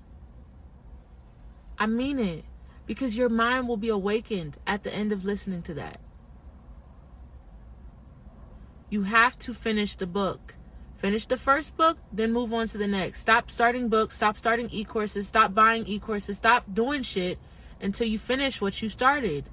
I 1.79 1.87
mean 1.87 2.19
it 2.19 2.45
because 2.87 3.17
your 3.17 3.29
mind 3.29 3.69
will 3.69 3.77
be 3.77 3.89
awakened 3.89 4.59
at 4.67 4.83
the 4.83 4.95
end 4.95 5.13
of 5.13 5.25
listening 5.25 5.63
to 5.63 5.75
that. 5.75 6.01
You 8.91 9.05
have 9.05 9.39
to 9.41 9.55
finish 9.55 9.95
the 9.97 10.07
book. 10.07 10.55
Finish 11.01 11.25
the 11.25 11.39
first 11.39 11.75
book, 11.79 11.97
then 12.13 12.31
move 12.31 12.53
on 12.53 12.69
to 12.69 12.77
the 12.77 12.87
next. 12.87 13.21
Stop 13.21 13.51
starting 13.51 13.89
books, 13.89 14.17
stop 14.17 14.37
starting 14.37 14.69
e 14.71 14.85
courses, 14.85 15.27
stop 15.27 15.55
buying 15.55 15.87
e 15.87 15.99
courses, 15.99 16.37
stop 16.37 16.65
doing 16.75 17.03
shit 17.03 17.39
until 17.81 18.07
you 18.07 18.19
finish 18.19 18.61
what 18.61 18.83
you 18.83 18.91
started. 18.91 19.49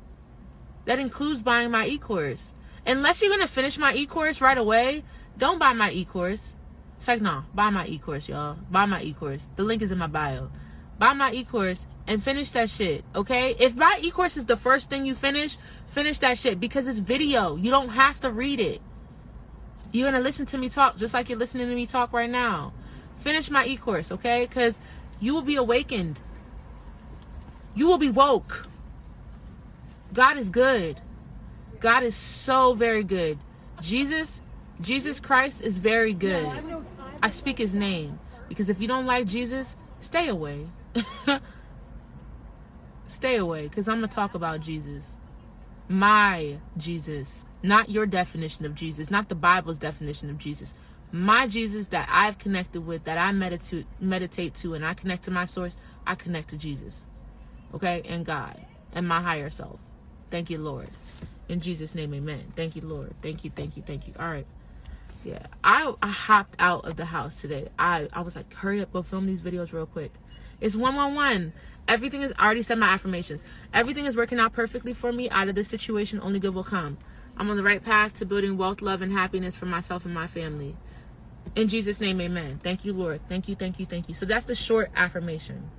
That 0.83 0.99
includes 0.99 1.41
buying 1.41 1.71
my 1.71 1.87
e 1.87 1.97
course. 1.99 2.53
Unless 2.85 3.21
you're 3.21 3.31
gonna 3.31 3.47
finish 3.47 3.77
my 3.77 3.93
e 3.93 4.05
course 4.05 4.41
right 4.41 4.57
away, 4.57 5.05
don't 5.37 5.57
buy 5.57 5.71
my 5.71 5.89
e 5.89 6.03
course. 6.03 6.57
It's 6.97 7.07
like, 7.07 7.21
nah, 7.21 7.43
buy 7.55 7.69
my 7.69 7.87
e 7.87 7.97
course, 7.97 8.27
y'all. 8.27 8.57
Buy 8.69 8.85
my 8.85 9.01
e 9.01 9.13
course. 9.13 9.47
The 9.55 9.63
link 9.63 9.81
is 9.81 9.93
in 9.93 9.99
my 9.99 10.07
bio. 10.07 10.51
Buy 10.99 11.13
my 11.13 11.31
e 11.31 11.45
course 11.45 11.87
and 12.07 12.21
finish 12.21 12.49
that 12.49 12.69
shit, 12.69 13.05
okay? 13.15 13.55
If 13.57 13.77
my 13.77 13.97
e 14.01 14.11
course 14.11 14.35
is 14.35 14.47
the 14.47 14.57
first 14.57 14.89
thing 14.89 15.05
you 15.05 15.15
finish, 15.15 15.55
finish 15.87 16.17
that 16.19 16.37
shit 16.37 16.59
because 16.59 16.89
it's 16.89 16.99
video. 16.99 17.55
You 17.55 17.71
don't 17.71 17.89
have 17.89 18.19
to 18.19 18.31
read 18.31 18.59
it. 18.59 18.81
You're 19.91 20.11
gonna 20.11 20.23
listen 20.23 20.45
to 20.47 20.57
me 20.57 20.69
talk 20.69 20.97
just 20.97 21.13
like 21.13 21.29
you're 21.29 21.37
listening 21.37 21.67
to 21.67 21.75
me 21.75 21.85
talk 21.85 22.13
right 22.13 22.29
now. 22.29 22.73
Finish 23.19 23.49
my 23.49 23.65
e 23.65 23.77
course, 23.77 24.11
okay? 24.11 24.45
Because 24.45 24.79
you 25.19 25.33
will 25.33 25.41
be 25.41 25.55
awakened. 25.55 26.19
You 27.75 27.87
will 27.87 27.97
be 27.97 28.09
woke. 28.09 28.67
God 30.13 30.37
is 30.37 30.49
good. 30.49 31.01
God 31.79 32.03
is 32.03 32.15
so 32.15 32.73
very 32.73 33.03
good. 33.03 33.37
Jesus, 33.81 34.41
Jesus 34.81 35.19
Christ 35.19 35.61
is 35.61 35.77
very 35.77 36.13
good. 36.13 36.49
I 37.21 37.29
speak 37.29 37.57
his 37.57 37.73
name 37.73 38.19
because 38.49 38.69
if 38.69 38.81
you 38.81 38.87
don't 38.87 39.05
like 39.05 39.27
Jesus, 39.27 39.75
stay 39.99 40.27
away. 40.27 40.67
stay 43.07 43.35
away 43.37 43.67
because 43.67 43.87
I'm 43.87 43.99
going 43.99 44.09
to 44.09 44.15
talk 44.15 44.33
about 44.33 44.61
Jesus. 44.61 45.17
My 45.87 46.57
Jesus. 46.77 47.45
Not 47.63 47.89
your 47.89 48.05
definition 48.05 48.65
of 48.65 48.75
Jesus, 48.75 49.09
not 49.09 49.29
the 49.29 49.35
Bible's 49.35 49.77
definition 49.77 50.29
of 50.29 50.37
Jesus. 50.37 50.75
My 51.11 51.47
Jesus 51.47 51.87
that 51.89 52.07
I've 52.11 52.37
connected 52.37 52.85
with, 52.85 53.05
that 53.05 53.17
I 53.17 53.31
meditate 53.31 53.85
meditate 53.99 54.53
to, 54.55 54.73
and 54.73 54.85
I 54.85 54.93
connect 54.93 55.25
to 55.25 55.31
my 55.31 55.45
source, 55.45 55.77
I 56.05 56.15
connect 56.15 56.49
to 56.49 56.57
Jesus. 56.57 57.05
Okay? 57.73 58.03
And 58.07 58.25
God 58.25 58.59
and 58.93 59.07
my 59.07 59.21
higher 59.21 59.49
self. 59.49 59.79
Thank 60.29 60.49
you, 60.49 60.57
Lord. 60.57 60.89
In 61.49 61.61
Jesus' 61.61 61.95
name, 61.95 62.13
amen. 62.13 62.51
Thank 62.55 62.75
you, 62.75 62.81
Lord. 62.81 63.13
Thank 63.21 63.45
you, 63.45 63.51
thank 63.55 63.77
you, 63.77 63.83
thank 63.83 64.07
you. 64.07 64.13
All 64.19 64.27
right. 64.27 64.45
Yeah. 65.23 65.45
I, 65.63 65.93
I 66.01 66.07
hopped 66.07 66.55
out 66.59 66.85
of 66.85 66.95
the 66.95 67.05
house 67.05 67.41
today. 67.41 67.69
I, 67.79 68.07
I 68.13 68.21
was 68.21 68.35
like, 68.35 68.53
hurry 68.53 68.81
up, 68.81 68.91
go 68.91 69.01
film 69.01 69.25
these 69.25 69.41
videos 69.41 69.71
real 69.71 69.85
quick. 69.85 70.11
It's 70.59 70.75
one 70.75 70.95
one 70.95 71.15
one. 71.15 71.53
Everything 71.87 72.21
is 72.21 72.33
I 72.37 72.45
already 72.45 72.63
said 72.63 72.77
my 72.77 72.87
affirmations. 72.87 73.43
Everything 73.73 74.05
is 74.05 74.17
working 74.17 74.39
out 74.39 74.53
perfectly 74.53 74.93
for 74.93 75.11
me. 75.11 75.29
Out 75.29 75.47
of 75.47 75.55
this 75.55 75.67
situation, 75.67 76.19
only 76.21 76.39
good 76.39 76.53
will 76.53 76.63
come. 76.63 76.97
I'm 77.37 77.49
on 77.49 77.57
the 77.57 77.63
right 77.63 77.83
path 77.83 78.15
to 78.15 78.25
building 78.25 78.57
wealth, 78.57 78.81
love, 78.81 79.01
and 79.01 79.13
happiness 79.13 79.55
for 79.55 79.67
myself 79.67 80.05
and 80.05 80.13
my 80.13 80.27
family. 80.27 80.75
In 81.55 81.67
Jesus' 81.67 82.01
name, 82.01 82.19
amen. 82.19 82.59
Thank 82.63 82.83
you, 82.83 82.93
Lord. 82.93 83.21
Thank 83.29 83.47
you, 83.47 83.55
thank 83.55 83.79
you, 83.79 83.85
thank 83.85 84.09
you. 84.09 84.15
So 84.15 84.25
that's 84.25 84.45
the 84.45 84.55
short 84.55 84.91
affirmation. 84.95 85.69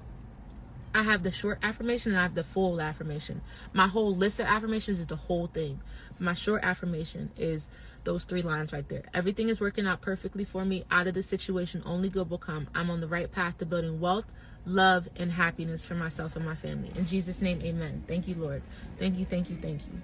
I 0.95 1.03
have 1.03 1.23
the 1.23 1.33
short 1.33 1.59
affirmation 1.63 2.13
and 2.13 2.19
I 2.19 2.23
have 2.23 2.35
the 2.35 2.45
full 2.45 2.81
affirmation. 2.81 3.43
My 3.73 3.87
whole 3.87 4.17
list 4.17 4.41
of 4.41 4.47
affirmations 4.47 4.99
is 4.99 5.07
the 5.07 5.17
whole 5.17 5.47
thing. 5.47 5.81
My 6.19 6.35
short 6.35 6.65
affirmation 6.65 7.31
is 7.37 7.69
those 8.05 8.25
three 8.25 8.43
lines 8.43 8.73
right 8.73 8.89
there. 8.89 9.05
Everything 9.13 9.49
is 9.49 9.61
working 9.61 9.87
out 9.87 10.01
perfectly 10.01 10.45
for 10.45 10.65
me. 10.65 10.85
Out 10.91 11.07
of 11.07 11.15
this 11.15 11.27
situation, 11.27 11.83
only 11.85 12.09
good 12.09 12.31
will 12.31 12.39
come. 12.39 12.69
I'm 12.75 12.91
on 12.91 13.01
the 13.01 13.07
right 13.07 13.31
path 13.31 13.59
to 13.59 13.67
building 13.67 14.01
wealth, 14.01 14.25
love, 14.65 15.09
and 15.17 15.31
happiness 15.33 15.85
for 15.85 15.95
myself 15.95 16.35
and 16.37 16.45
my 16.45 16.55
family. 16.55 16.91
In 16.97 17.07
Jesus' 17.07 17.41
name, 17.43 17.61
amen. 17.63 18.05
Thank 18.09 18.27
you, 18.27 18.35
Lord. 18.37 18.63
Thank 18.99 19.19
you, 19.19 19.25
thank 19.25 19.51
you, 19.51 19.57
thank 19.61 19.83
you. 19.83 20.01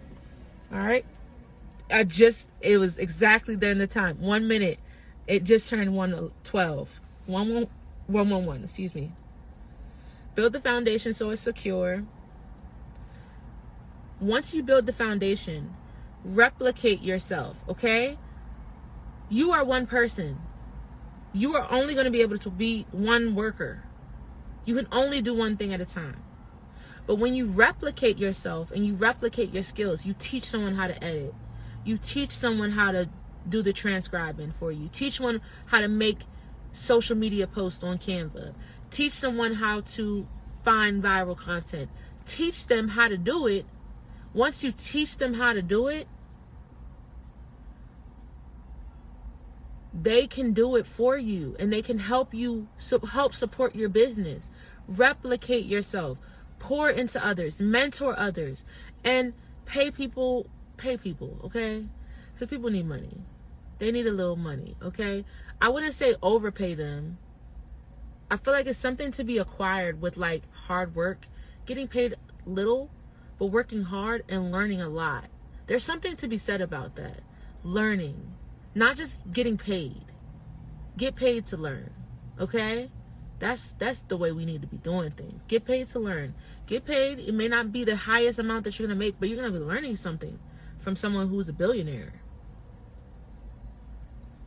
All 0.72 0.84
right. 0.84 1.06
I 1.90 2.04
just, 2.04 2.48
it 2.60 2.78
was 2.78 2.98
exactly 2.98 3.56
during 3.56 3.78
the 3.78 3.86
time. 3.86 4.20
One 4.20 4.48
minute. 4.48 4.78
It 5.26 5.44
just 5.44 5.68
turned 5.70 5.94
112. 5.94 7.00
111, 7.26 8.62
excuse 8.62 8.94
me. 8.94 9.12
Build 10.34 10.52
the 10.52 10.60
foundation 10.60 11.14
so 11.14 11.30
it's 11.30 11.40
secure. 11.40 12.04
Once 14.20 14.54
you 14.54 14.62
build 14.62 14.86
the 14.86 14.92
foundation, 14.92 15.74
replicate 16.24 17.02
yourself, 17.02 17.56
okay? 17.68 18.18
You 19.28 19.52
are 19.52 19.64
one 19.64 19.86
person. 19.86 20.38
You 21.32 21.56
are 21.56 21.66
only 21.70 21.94
going 21.94 22.04
to 22.04 22.10
be 22.10 22.20
able 22.20 22.38
to 22.38 22.50
be 22.50 22.86
one 22.92 23.34
worker. 23.34 23.82
You 24.64 24.74
can 24.74 24.88
only 24.92 25.20
do 25.20 25.34
one 25.34 25.56
thing 25.56 25.72
at 25.72 25.80
a 25.80 25.84
time. 25.84 26.22
But 27.06 27.16
when 27.16 27.34
you 27.34 27.46
replicate 27.46 28.18
yourself 28.18 28.70
and 28.70 28.86
you 28.86 28.94
replicate 28.94 29.52
your 29.52 29.62
skills, 29.62 30.06
you 30.06 30.14
teach 30.18 30.44
someone 30.44 30.74
how 30.74 30.86
to 30.86 31.04
edit. 31.04 31.34
You 31.84 31.98
teach 31.98 32.30
someone 32.30 32.72
how 32.72 32.92
to 32.92 33.08
do 33.48 33.62
the 33.62 33.72
transcribing 33.72 34.52
for 34.58 34.72
you. 34.72 34.88
Teach 34.88 35.20
one 35.20 35.40
how 35.66 35.80
to 35.80 35.88
make 35.88 36.24
social 36.72 37.16
media 37.16 37.46
posts 37.46 37.84
on 37.84 37.98
Canva. 37.98 38.54
Teach 38.90 39.12
someone 39.12 39.54
how 39.54 39.80
to 39.80 40.26
find 40.62 41.02
viral 41.02 41.36
content. 41.36 41.90
Teach 42.26 42.66
them 42.66 42.88
how 42.88 43.08
to 43.08 43.18
do 43.18 43.46
it. 43.46 43.66
Once 44.32 44.64
you 44.64 44.72
teach 44.72 45.18
them 45.18 45.34
how 45.34 45.52
to 45.52 45.62
do 45.62 45.86
it, 45.86 46.08
they 49.94 50.26
can 50.26 50.52
do 50.52 50.74
it 50.74 50.86
for 50.86 51.16
you 51.16 51.54
and 51.58 51.72
they 51.72 51.80
can 51.80 52.00
help 52.00 52.34
you 52.34 52.66
help 53.12 53.32
support 53.32 53.76
your 53.76 53.88
business 53.88 54.50
replicate 54.88 55.64
yourself 55.66 56.18
pour 56.58 56.90
into 56.90 57.24
others 57.24 57.60
mentor 57.60 58.18
others 58.18 58.64
and 59.04 59.32
pay 59.66 59.92
people 59.92 60.46
pay 60.76 60.96
people 60.96 61.38
okay 61.44 61.86
because 62.32 62.48
people 62.48 62.70
need 62.70 62.86
money 62.86 63.18
they 63.78 63.90
need 63.90 64.06
a 64.06 64.12
little 64.12 64.36
money 64.36 64.76
okay 64.82 65.24
i 65.60 65.68
wouldn't 65.68 65.94
say 65.94 66.14
overpay 66.22 66.74
them 66.74 67.18
I 68.30 68.36
feel 68.36 68.52
like 68.52 68.66
it's 68.66 68.78
something 68.78 69.12
to 69.12 69.24
be 69.24 69.38
acquired 69.38 70.00
with 70.00 70.16
like 70.16 70.42
hard 70.52 70.94
work, 70.96 71.28
getting 71.66 71.88
paid 71.88 72.16
little, 72.46 72.90
but 73.38 73.46
working 73.46 73.82
hard 73.82 74.24
and 74.28 74.50
learning 74.50 74.80
a 74.80 74.88
lot. 74.88 75.26
There's 75.66 75.84
something 75.84 76.16
to 76.16 76.28
be 76.28 76.38
said 76.38 76.60
about 76.60 76.96
that. 76.96 77.20
Learning, 77.62 78.32
not 78.74 78.96
just 78.96 79.20
getting 79.32 79.56
paid. 79.56 80.04
Get 80.96 81.16
paid 81.16 81.46
to 81.46 81.56
learn. 81.56 81.90
Okay? 82.40 82.90
That's 83.38 83.72
that's 83.78 84.00
the 84.00 84.16
way 84.16 84.32
we 84.32 84.44
need 84.44 84.62
to 84.62 84.68
be 84.68 84.78
doing 84.78 85.10
things. 85.10 85.40
Get 85.48 85.64
paid 85.64 85.88
to 85.88 85.98
learn. 85.98 86.34
Get 86.66 86.84
paid. 86.84 87.18
It 87.18 87.34
may 87.34 87.48
not 87.48 87.72
be 87.72 87.84
the 87.84 87.96
highest 87.96 88.38
amount 88.38 88.64
that 88.64 88.78
you're 88.78 88.88
gonna 88.88 88.98
make, 88.98 89.18
but 89.18 89.28
you're 89.28 89.36
gonna 89.36 89.50
be 89.50 89.58
learning 89.58 89.96
something 89.96 90.38
from 90.84 90.94
someone 90.94 91.28
who's 91.28 91.48
a 91.48 91.52
billionaire. 91.52 92.12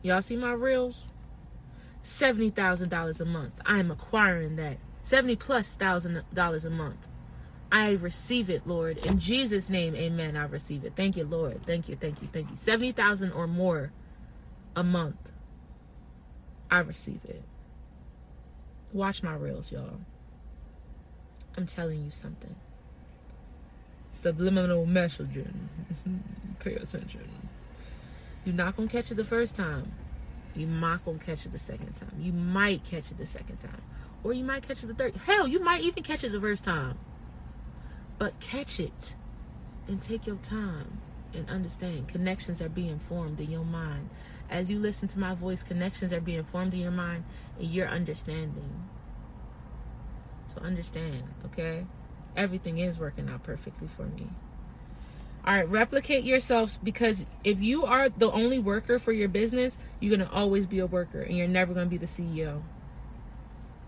Y'all 0.02 0.22
see 0.22 0.36
my 0.36 0.52
reels? 0.52 1.06
$70,000 2.04 3.20
a 3.20 3.24
month. 3.24 3.54
I 3.66 3.80
am 3.80 3.90
acquiring 3.90 4.54
that. 4.56 4.78
70 5.02 5.36
plus 5.36 5.70
thousand 5.70 6.22
dollars 6.32 6.64
a 6.64 6.70
month. 6.70 7.08
I 7.72 7.92
receive 7.92 8.48
it, 8.48 8.66
Lord. 8.66 8.98
In 8.98 9.18
Jesus' 9.18 9.68
name, 9.68 9.94
amen. 9.94 10.36
I 10.36 10.44
receive 10.44 10.84
it. 10.84 10.92
Thank 10.94 11.16
you, 11.16 11.24
Lord. 11.24 11.66
Thank 11.66 11.88
you, 11.88 11.96
thank 11.96 12.22
you, 12.22 12.28
thank 12.32 12.50
you. 12.50 12.56
70,000 12.56 13.32
or 13.32 13.46
more 13.46 13.92
a 14.76 14.84
month. 14.84 15.32
I 16.70 16.78
receive 16.80 17.24
it. 17.24 17.42
Watch 18.92 19.22
my 19.22 19.34
reels, 19.34 19.72
y'all. 19.72 20.00
I'm 21.56 21.66
telling 21.66 22.04
you 22.04 22.10
something. 22.10 22.54
Subliminal 24.20 24.86
messaging. 24.86 25.54
Pay 26.60 26.74
attention. 26.74 27.28
You're 28.44 28.54
not 28.54 28.76
going 28.76 28.88
to 28.88 28.96
catch 28.96 29.10
it 29.10 29.14
the 29.14 29.24
first 29.24 29.54
time. 29.54 29.92
You 30.58 30.66
might 30.66 31.04
gonna 31.04 31.18
catch 31.18 31.46
it 31.46 31.52
the 31.52 31.58
second 31.58 31.92
time. 31.92 32.12
You 32.18 32.32
might 32.32 32.82
catch 32.82 33.12
it 33.12 33.18
the 33.18 33.26
second 33.26 33.58
time. 33.58 33.82
Or 34.24 34.32
you 34.32 34.42
might 34.42 34.66
catch 34.66 34.82
it 34.82 34.86
the 34.88 34.94
third. 34.94 35.14
Hell, 35.16 35.46
you 35.46 35.60
might 35.60 35.82
even 35.82 36.02
catch 36.02 36.24
it 36.24 36.32
the 36.32 36.40
first 36.40 36.64
time. 36.64 36.98
But 38.18 38.40
catch 38.40 38.80
it 38.80 39.14
and 39.86 40.02
take 40.02 40.26
your 40.26 40.36
time 40.36 41.00
and 41.32 41.48
understand 41.48 42.08
connections 42.08 42.60
are 42.60 42.68
being 42.68 42.98
formed 42.98 43.38
in 43.38 43.50
your 43.50 43.64
mind. 43.64 44.10
As 44.50 44.68
you 44.68 44.80
listen 44.80 45.06
to 45.08 45.18
my 45.18 45.34
voice, 45.34 45.62
connections 45.62 46.12
are 46.12 46.20
being 46.20 46.42
formed 46.42 46.74
in 46.74 46.80
your 46.80 46.90
mind 46.90 47.24
and 47.58 47.68
you're 47.68 47.86
understanding. 47.86 48.88
So 50.54 50.62
understand, 50.62 51.22
okay? 51.44 51.86
Everything 52.38 52.78
is 52.78 52.98
working 52.98 53.28
out 53.28 53.42
perfectly 53.42 53.88
for 53.88 54.04
me. 54.04 54.28
All 55.44 55.54
right, 55.54 55.68
replicate 55.68 56.24
yourself 56.24 56.78
because 56.84 57.26
if 57.42 57.60
you 57.60 57.84
are 57.84 58.08
the 58.08 58.30
only 58.30 58.58
worker 58.58 58.98
for 58.98 59.12
your 59.12 59.28
business, 59.28 59.76
you're 59.98 60.16
going 60.16 60.28
to 60.28 60.34
always 60.34 60.66
be 60.66 60.78
a 60.78 60.86
worker 60.86 61.20
and 61.20 61.36
you're 61.36 61.48
never 61.48 61.74
going 61.74 61.86
to 61.86 61.90
be 61.90 61.96
the 61.96 62.06
CEO. 62.06 62.62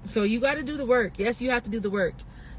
So 0.05 0.25
you 0.25 0.41
got 0.41 0.55
to 0.55 0.63
do 0.63 0.77
the 0.77 0.87
work. 0.87 1.13
Yes, 1.17 1.41
you 1.41 1.51
have 1.51 1.63
to 1.65 1.71
do 1.71 1.79
the 1.79 1.91
work. 1.91 2.15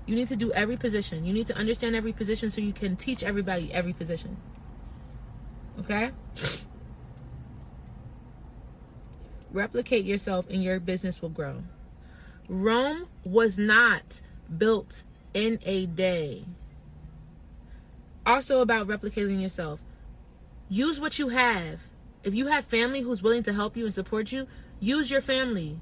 You 0.06 0.16
need 0.16 0.30
to 0.30 0.36
do 0.38 0.52
every 0.54 0.78
position. 0.78 1.26
You 1.26 1.34
need 1.34 1.48
to 1.48 1.56
understand 1.58 1.96
every 1.96 2.14
position 2.14 2.50
so 2.50 2.62
you 2.62 2.74
can 2.74 2.96
teach 2.96 3.24
everybody 3.24 3.74
every 3.74 3.94
position. 3.94 4.38
Okay? 5.80 6.12
Replicate 9.52 10.06
yourself 10.06 10.46
and 10.50 10.64
your 10.64 10.80
business 10.80 11.22
will 11.22 11.30
grow. 11.30 11.64
Rome 12.48 13.08
was 13.26 13.58
not 13.58 14.22
built 14.58 15.04
in 15.34 15.60
a 15.64 15.86
day 15.86 16.46
also 18.26 18.62
about 18.62 18.88
replicating 18.88 19.42
yourself. 19.42 19.80
Use 20.70 21.00
what 21.00 21.20
you 21.20 21.30
have. 21.30 21.82
If 22.24 22.36
you 22.36 22.48
have 22.48 22.66
family 22.66 23.02
who's 23.02 23.22
willing 23.22 23.44
to 23.44 23.54
help 23.54 23.76
you 23.76 23.86
and 23.86 23.94
support 23.94 24.32
you, 24.32 24.48
use 24.80 25.10
your 25.10 25.22
family 25.22 25.80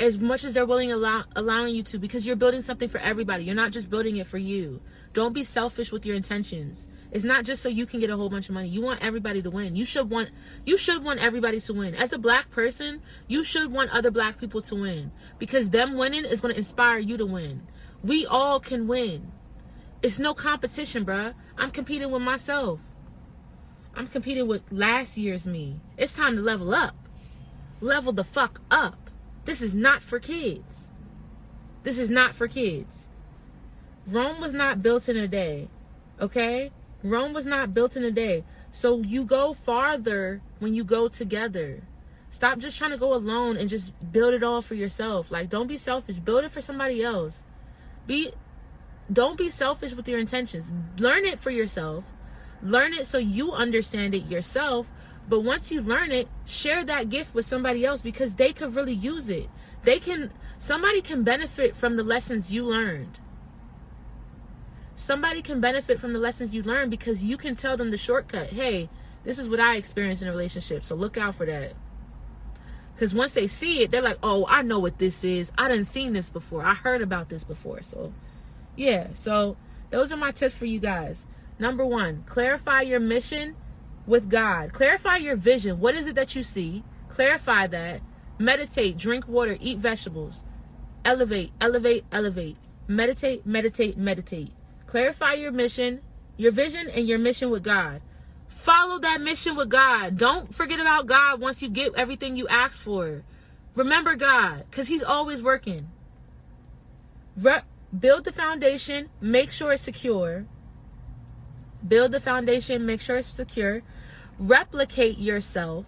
as 0.00 0.18
much 0.18 0.42
as 0.42 0.54
they're 0.54 0.66
willing 0.66 0.90
allow, 0.90 1.24
allowing 1.36 1.74
you 1.74 1.82
to 1.84 1.98
because 1.98 2.26
you're 2.26 2.34
building 2.34 2.62
something 2.62 2.88
for 2.88 2.98
everybody. 2.98 3.44
You're 3.44 3.54
not 3.54 3.72
just 3.72 3.90
building 3.90 4.16
it 4.16 4.26
for 4.26 4.38
you. 4.38 4.80
Don't 5.12 5.34
be 5.34 5.44
selfish 5.44 5.92
with 5.92 6.06
your 6.06 6.16
intentions. 6.16 6.88
It's 7.12 7.24
not 7.24 7.44
just 7.44 7.62
so 7.62 7.68
you 7.68 7.84
can 7.84 8.00
get 8.00 8.08
a 8.08 8.16
whole 8.16 8.30
bunch 8.30 8.48
of 8.48 8.54
money. 8.54 8.68
You 8.68 8.80
want 8.80 9.02
everybody 9.02 9.42
to 9.42 9.50
win. 9.50 9.76
You 9.76 9.84
should 9.84 10.10
want 10.10 10.30
you 10.64 10.78
should 10.78 11.04
want 11.04 11.20
everybody 11.20 11.60
to 11.60 11.74
win. 11.74 11.94
As 11.94 12.12
a 12.12 12.18
black 12.18 12.50
person, 12.50 13.02
you 13.28 13.44
should 13.44 13.70
want 13.70 13.94
other 13.94 14.10
black 14.10 14.40
people 14.40 14.62
to 14.62 14.74
win 14.74 15.12
because 15.38 15.70
them 15.70 15.96
winning 15.98 16.24
is 16.24 16.40
going 16.40 16.54
to 16.54 16.58
inspire 16.58 16.98
you 16.98 17.18
to 17.18 17.26
win. 17.26 17.62
We 18.02 18.26
all 18.26 18.58
can 18.58 18.88
win. 18.88 19.30
It's 20.02 20.18
no 20.18 20.34
competition, 20.34 21.04
bruh. 21.04 21.34
I'm 21.56 21.70
competing 21.70 22.10
with 22.10 22.22
myself. 22.22 22.80
I'm 23.94 24.08
competing 24.08 24.48
with 24.48 24.62
last 24.72 25.16
year's 25.16 25.46
me. 25.46 25.80
It's 25.96 26.14
time 26.14 26.34
to 26.36 26.42
level 26.42 26.74
up. 26.74 26.96
Level 27.80 28.12
the 28.12 28.24
fuck 28.24 28.60
up. 28.70 29.10
This 29.44 29.62
is 29.62 29.74
not 29.74 30.02
for 30.02 30.18
kids. 30.18 30.88
This 31.82 31.98
is 31.98 32.10
not 32.10 32.34
for 32.34 32.48
kids. 32.48 33.08
Rome 34.06 34.40
was 34.40 34.52
not 34.52 34.82
built 34.82 35.08
in 35.08 35.16
a 35.16 35.28
day. 35.28 35.68
Okay? 36.20 36.72
Rome 37.04 37.32
was 37.32 37.46
not 37.46 37.74
built 37.74 37.96
in 37.96 38.04
a 38.04 38.10
day. 38.10 38.44
So 38.72 39.02
you 39.02 39.24
go 39.24 39.54
farther 39.54 40.40
when 40.58 40.74
you 40.74 40.82
go 40.84 41.08
together. 41.08 41.82
Stop 42.30 42.58
just 42.58 42.78
trying 42.78 42.92
to 42.92 42.96
go 42.96 43.14
alone 43.14 43.56
and 43.56 43.68
just 43.68 43.92
build 44.10 44.34
it 44.34 44.42
all 44.42 44.62
for 44.62 44.74
yourself. 44.74 45.30
Like 45.30 45.50
don't 45.50 45.66
be 45.66 45.76
selfish. 45.76 46.16
Build 46.16 46.44
it 46.44 46.50
for 46.50 46.60
somebody 46.60 47.04
else. 47.04 47.44
Be 48.06 48.32
don't 49.12 49.36
be 49.36 49.50
selfish 49.50 49.94
with 49.94 50.08
your 50.08 50.18
intentions. 50.18 50.70
Learn 50.98 51.24
it 51.24 51.40
for 51.40 51.50
yourself. 51.50 52.04
Learn 52.62 52.92
it 52.92 53.06
so 53.06 53.18
you 53.18 53.52
understand 53.52 54.14
it 54.14 54.26
yourself. 54.26 54.88
But 55.28 55.40
once 55.40 55.70
you 55.70 55.80
learn 55.80 56.10
it, 56.10 56.28
share 56.44 56.84
that 56.84 57.08
gift 57.10 57.34
with 57.34 57.46
somebody 57.46 57.84
else 57.84 58.02
because 58.02 58.34
they 58.34 58.52
could 58.52 58.74
really 58.74 58.94
use 58.94 59.28
it. 59.28 59.48
They 59.84 59.98
can 59.98 60.32
somebody 60.58 61.00
can 61.00 61.22
benefit 61.22 61.76
from 61.76 61.96
the 61.96 62.04
lessons 62.04 62.50
you 62.50 62.64
learned. 62.64 63.18
Somebody 64.96 65.42
can 65.42 65.60
benefit 65.60 65.98
from 65.98 66.12
the 66.12 66.18
lessons 66.18 66.54
you 66.54 66.62
learned 66.62 66.90
because 66.90 67.24
you 67.24 67.36
can 67.36 67.56
tell 67.56 67.76
them 67.76 67.90
the 67.90 67.98
shortcut. 67.98 68.48
Hey, 68.50 68.88
this 69.24 69.38
is 69.38 69.48
what 69.48 69.60
I 69.60 69.76
experienced 69.76 70.22
in 70.22 70.28
a 70.28 70.30
relationship, 70.30 70.84
so 70.84 70.94
look 70.94 71.16
out 71.16 71.34
for 71.34 71.46
that. 71.46 71.72
Because 72.94 73.14
once 73.14 73.32
they 73.32 73.46
see 73.46 73.82
it, 73.82 73.90
they're 73.90 74.02
like, 74.02 74.18
oh, 74.22 74.46
I 74.48 74.62
know 74.62 74.78
what 74.78 74.98
this 74.98 75.24
is. 75.24 75.50
I 75.56 75.68
didn't 75.68 75.86
seen 75.86 76.12
this 76.12 76.28
before. 76.30 76.64
I 76.64 76.74
heard 76.74 77.02
about 77.02 77.28
this 77.28 77.44
before. 77.44 77.82
So, 77.82 78.12
yeah. 78.76 79.08
So, 79.14 79.56
those 79.90 80.12
are 80.12 80.16
my 80.16 80.30
tips 80.30 80.54
for 80.54 80.66
you 80.66 80.78
guys. 80.78 81.26
Number 81.58 81.84
one, 81.84 82.24
clarify 82.26 82.82
your 82.82 83.00
mission 83.00 83.56
with 84.06 84.28
God. 84.28 84.72
Clarify 84.72 85.16
your 85.16 85.36
vision. 85.36 85.80
What 85.80 85.94
is 85.94 86.06
it 86.06 86.14
that 86.16 86.34
you 86.34 86.42
see? 86.42 86.82
Clarify 87.08 87.66
that. 87.68 88.00
Meditate, 88.38 88.96
drink 88.96 89.28
water, 89.28 89.56
eat 89.60 89.78
vegetables. 89.78 90.42
Elevate, 91.04 91.52
elevate, 91.60 92.04
elevate. 92.10 92.56
Meditate, 92.88 93.46
meditate, 93.46 93.96
meditate. 93.96 94.52
Clarify 94.86 95.34
your 95.34 95.52
mission, 95.52 96.00
your 96.36 96.52
vision, 96.52 96.88
and 96.88 97.06
your 97.06 97.18
mission 97.18 97.50
with 97.50 97.62
God. 97.62 98.02
Follow 98.52 98.98
that 99.00 99.20
mission 99.20 99.56
with 99.56 99.68
God. 99.68 100.16
Don't 100.16 100.54
forget 100.54 100.78
about 100.78 101.06
God 101.06 101.40
once 101.40 101.62
you 101.62 101.68
get 101.68 101.94
everything 101.96 102.36
you 102.36 102.46
asked 102.48 102.78
for. 102.78 103.24
Remember 103.74 104.14
God, 104.14 104.64
because 104.70 104.88
He's 104.88 105.02
always 105.02 105.42
working. 105.42 105.88
Re- 107.36 107.62
build 107.98 108.24
the 108.24 108.32
foundation, 108.32 109.08
make 109.20 109.50
sure 109.50 109.72
it's 109.72 109.82
secure. 109.82 110.46
Build 111.86 112.12
the 112.12 112.20
foundation, 112.20 112.86
make 112.86 113.00
sure 113.00 113.16
it's 113.16 113.28
secure. 113.28 113.82
Replicate 114.38 115.18
yourself 115.18 115.86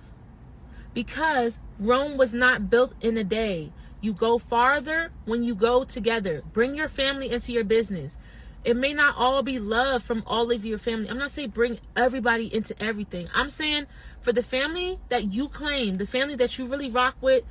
because 0.94 1.58
Rome 1.78 2.16
was 2.16 2.32
not 2.32 2.70
built 2.70 2.94
in 3.00 3.16
a 3.16 3.24
day. 3.24 3.72
You 4.00 4.12
go 4.12 4.38
farther 4.38 5.10
when 5.24 5.42
you 5.42 5.54
go 5.54 5.84
together. 5.84 6.42
Bring 6.52 6.74
your 6.74 6.88
family 6.88 7.30
into 7.30 7.52
your 7.52 7.64
business. 7.64 8.16
It 8.64 8.76
may 8.76 8.94
not 8.94 9.14
all 9.16 9.42
be 9.42 9.58
love 9.58 10.02
from 10.02 10.22
all 10.26 10.50
of 10.50 10.64
your 10.64 10.78
family. 10.78 11.10
I'm 11.10 11.18
not 11.18 11.30
saying 11.30 11.50
bring 11.50 11.78
everybody 11.94 12.52
into 12.52 12.74
everything. 12.82 13.28
I'm 13.34 13.50
saying 13.50 13.86
for 14.22 14.32
the 14.32 14.42
family 14.42 14.98
that 15.10 15.32
you 15.32 15.48
claim, 15.48 15.98
the 15.98 16.06
family 16.06 16.34
that 16.36 16.58
you 16.58 16.64
really 16.66 16.90
rock 16.90 17.16
with, 17.20 17.44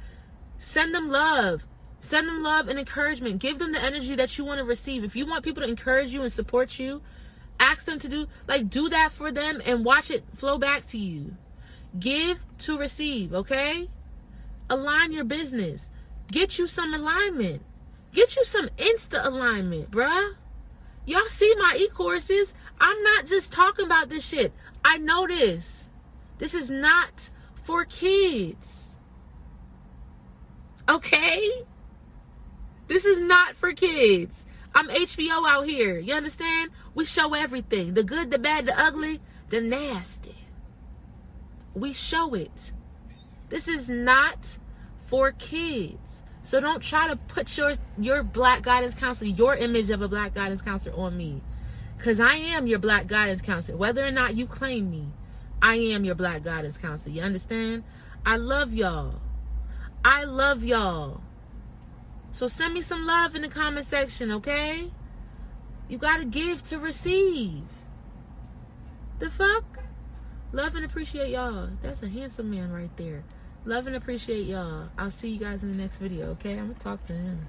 send 0.57 0.93
them 0.93 1.09
love. 1.09 1.67
Send 1.99 2.27
them 2.27 2.41
love 2.41 2.67
and 2.67 2.79
encouragement. 2.79 3.39
Give 3.39 3.59
them 3.59 3.71
the 3.71 3.81
energy 3.81 4.15
that 4.15 4.37
you 4.37 4.43
want 4.43 4.57
to 4.57 4.65
receive. 4.65 5.03
If 5.03 5.15
you 5.15 5.25
want 5.25 5.45
people 5.45 5.63
to 5.63 5.69
encourage 5.69 6.11
you 6.11 6.23
and 6.23 6.33
support 6.33 6.79
you, 6.79 7.01
ask 7.59 7.85
them 7.85 7.99
to 7.99 8.09
do 8.09 8.27
like 8.47 8.69
do 8.69 8.89
that 8.89 9.11
for 9.11 9.31
them 9.31 9.61
and 9.65 9.85
watch 9.85 10.09
it 10.09 10.23
flow 10.35 10.57
back 10.57 10.85
to 10.87 10.97
you. 10.97 11.37
Give 11.97 12.43
to 12.59 12.77
receive, 12.77 13.33
okay? 13.33 13.87
Align 14.69 15.11
your 15.11 15.23
business. 15.23 15.91
Get 16.31 16.57
you 16.57 16.67
some 16.67 16.93
alignment. 16.93 17.61
Get 18.11 18.35
you 18.35 18.43
some 18.43 18.67
insta 18.77 19.25
alignment, 19.25 19.91
bruh. 19.91 20.33
Y'all 21.05 21.25
see 21.27 21.53
my 21.57 21.77
e-courses? 21.79 22.53
I'm 22.79 23.01
not 23.03 23.25
just 23.25 23.51
talking 23.51 23.85
about 23.85 24.09
this 24.09 24.25
shit. 24.25 24.53
I 24.83 24.97
know 24.97 25.27
this. 25.27 25.91
This 26.37 26.53
is 26.53 26.69
not 26.69 27.29
for 27.63 27.85
kids. 27.85 28.97
Okay? 30.87 31.65
This 32.87 33.05
is 33.05 33.19
not 33.19 33.55
for 33.55 33.73
kids. 33.73 34.45
I'm 34.75 34.89
HBO 34.89 35.47
out 35.47 35.65
here. 35.65 35.99
You 35.99 36.13
understand? 36.13 36.71
We 36.95 37.05
show 37.05 37.33
everything. 37.33 37.93
The 37.93 38.03
good, 38.03 38.31
the 38.31 38.39
bad, 38.39 38.65
the 38.65 38.79
ugly, 38.79 39.21
the 39.49 39.61
nasty. 39.61 40.35
We 41.73 41.93
show 41.93 42.33
it. 42.33 42.73
This 43.49 43.67
is 43.67 43.87
not 43.87 44.57
for 45.05 45.31
kids. 45.31 46.23
So 46.43 46.59
don't 46.59 46.81
try 46.83 47.07
to 47.07 47.15
put 47.15 47.57
your 47.57 47.75
your 47.97 48.21
black 48.21 48.63
guidance 48.63 48.95
counselor, 48.95 49.31
your 49.31 49.55
image 49.55 49.89
of 49.89 50.01
a 50.01 50.07
black 50.07 50.35
guidance 50.35 50.61
counselor 50.61 50.95
on 50.95 51.17
me. 51.17 51.41
Cause 51.97 52.19
I 52.19 52.35
am 52.35 52.67
your 52.67 52.79
black 52.79 53.07
guidance 53.07 53.41
counselor. 53.41 53.77
Whether 53.77 54.05
or 54.05 54.11
not 54.11 54.35
you 54.35 54.45
claim 54.45 54.91
me, 54.91 55.07
I 55.61 55.75
am 55.75 56.03
your 56.03 56.15
black 56.15 56.43
guidance 56.43 56.77
counselor. 56.77 57.15
You 57.15 57.21
understand? 57.21 57.83
I 58.25 58.35
love 58.35 58.73
y'all. 58.73 59.21
I 60.03 60.25
love 60.25 60.63
y'all. 60.63 61.21
So 62.33 62.47
send 62.47 62.73
me 62.73 62.81
some 62.81 63.05
love 63.05 63.35
in 63.35 63.43
the 63.43 63.47
comment 63.47 63.85
section, 63.85 64.31
okay? 64.31 64.91
You 65.87 65.97
gotta 65.97 66.25
give 66.25 66.61
to 66.63 66.77
receive. 66.77 67.63
The 69.19 69.29
fuck? 69.29 69.79
Love 70.51 70.75
and 70.75 70.83
appreciate 70.83 71.29
y'all. 71.29 71.69
That's 71.81 72.03
a 72.03 72.09
handsome 72.09 72.51
man 72.51 72.71
right 72.71 72.95
there. 72.97 73.23
Love 73.65 73.87
and 73.87 73.95
appreciate 73.95 74.45
y'all. 74.45 74.89
I'll 74.97 75.09
see 75.09 75.29
you 75.29 75.39
guys 75.39 75.63
in 75.63 75.71
the 75.71 75.77
next 75.77 75.97
video, 75.97 76.31
okay? 76.31 76.59
I'm 76.59 76.73
gonna 76.73 76.79
talk 76.79 77.01
to 77.03 77.13
him. 77.13 77.47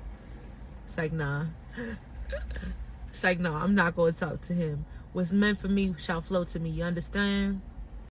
It's 0.86 0.96
like, 0.96 1.12
nah. 1.12 1.46
it's 3.08 3.24
like, 3.24 3.40
nah, 3.40 3.60
I'm 3.60 3.74
not 3.74 3.96
gonna 3.96 4.12
talk 4.12 4.40
to 4.42 4.52
him. 4.52 4.86
What's 5.12 5.32
meant 5.32 5.58
for 5.58 5.66
me 5.66 5.92
shall 5.98 6.20
flow 6.20 6.44
to 6.44 6.60
me. 6.60 6.70
You 6.70 6.84
understand? 6.84 7.62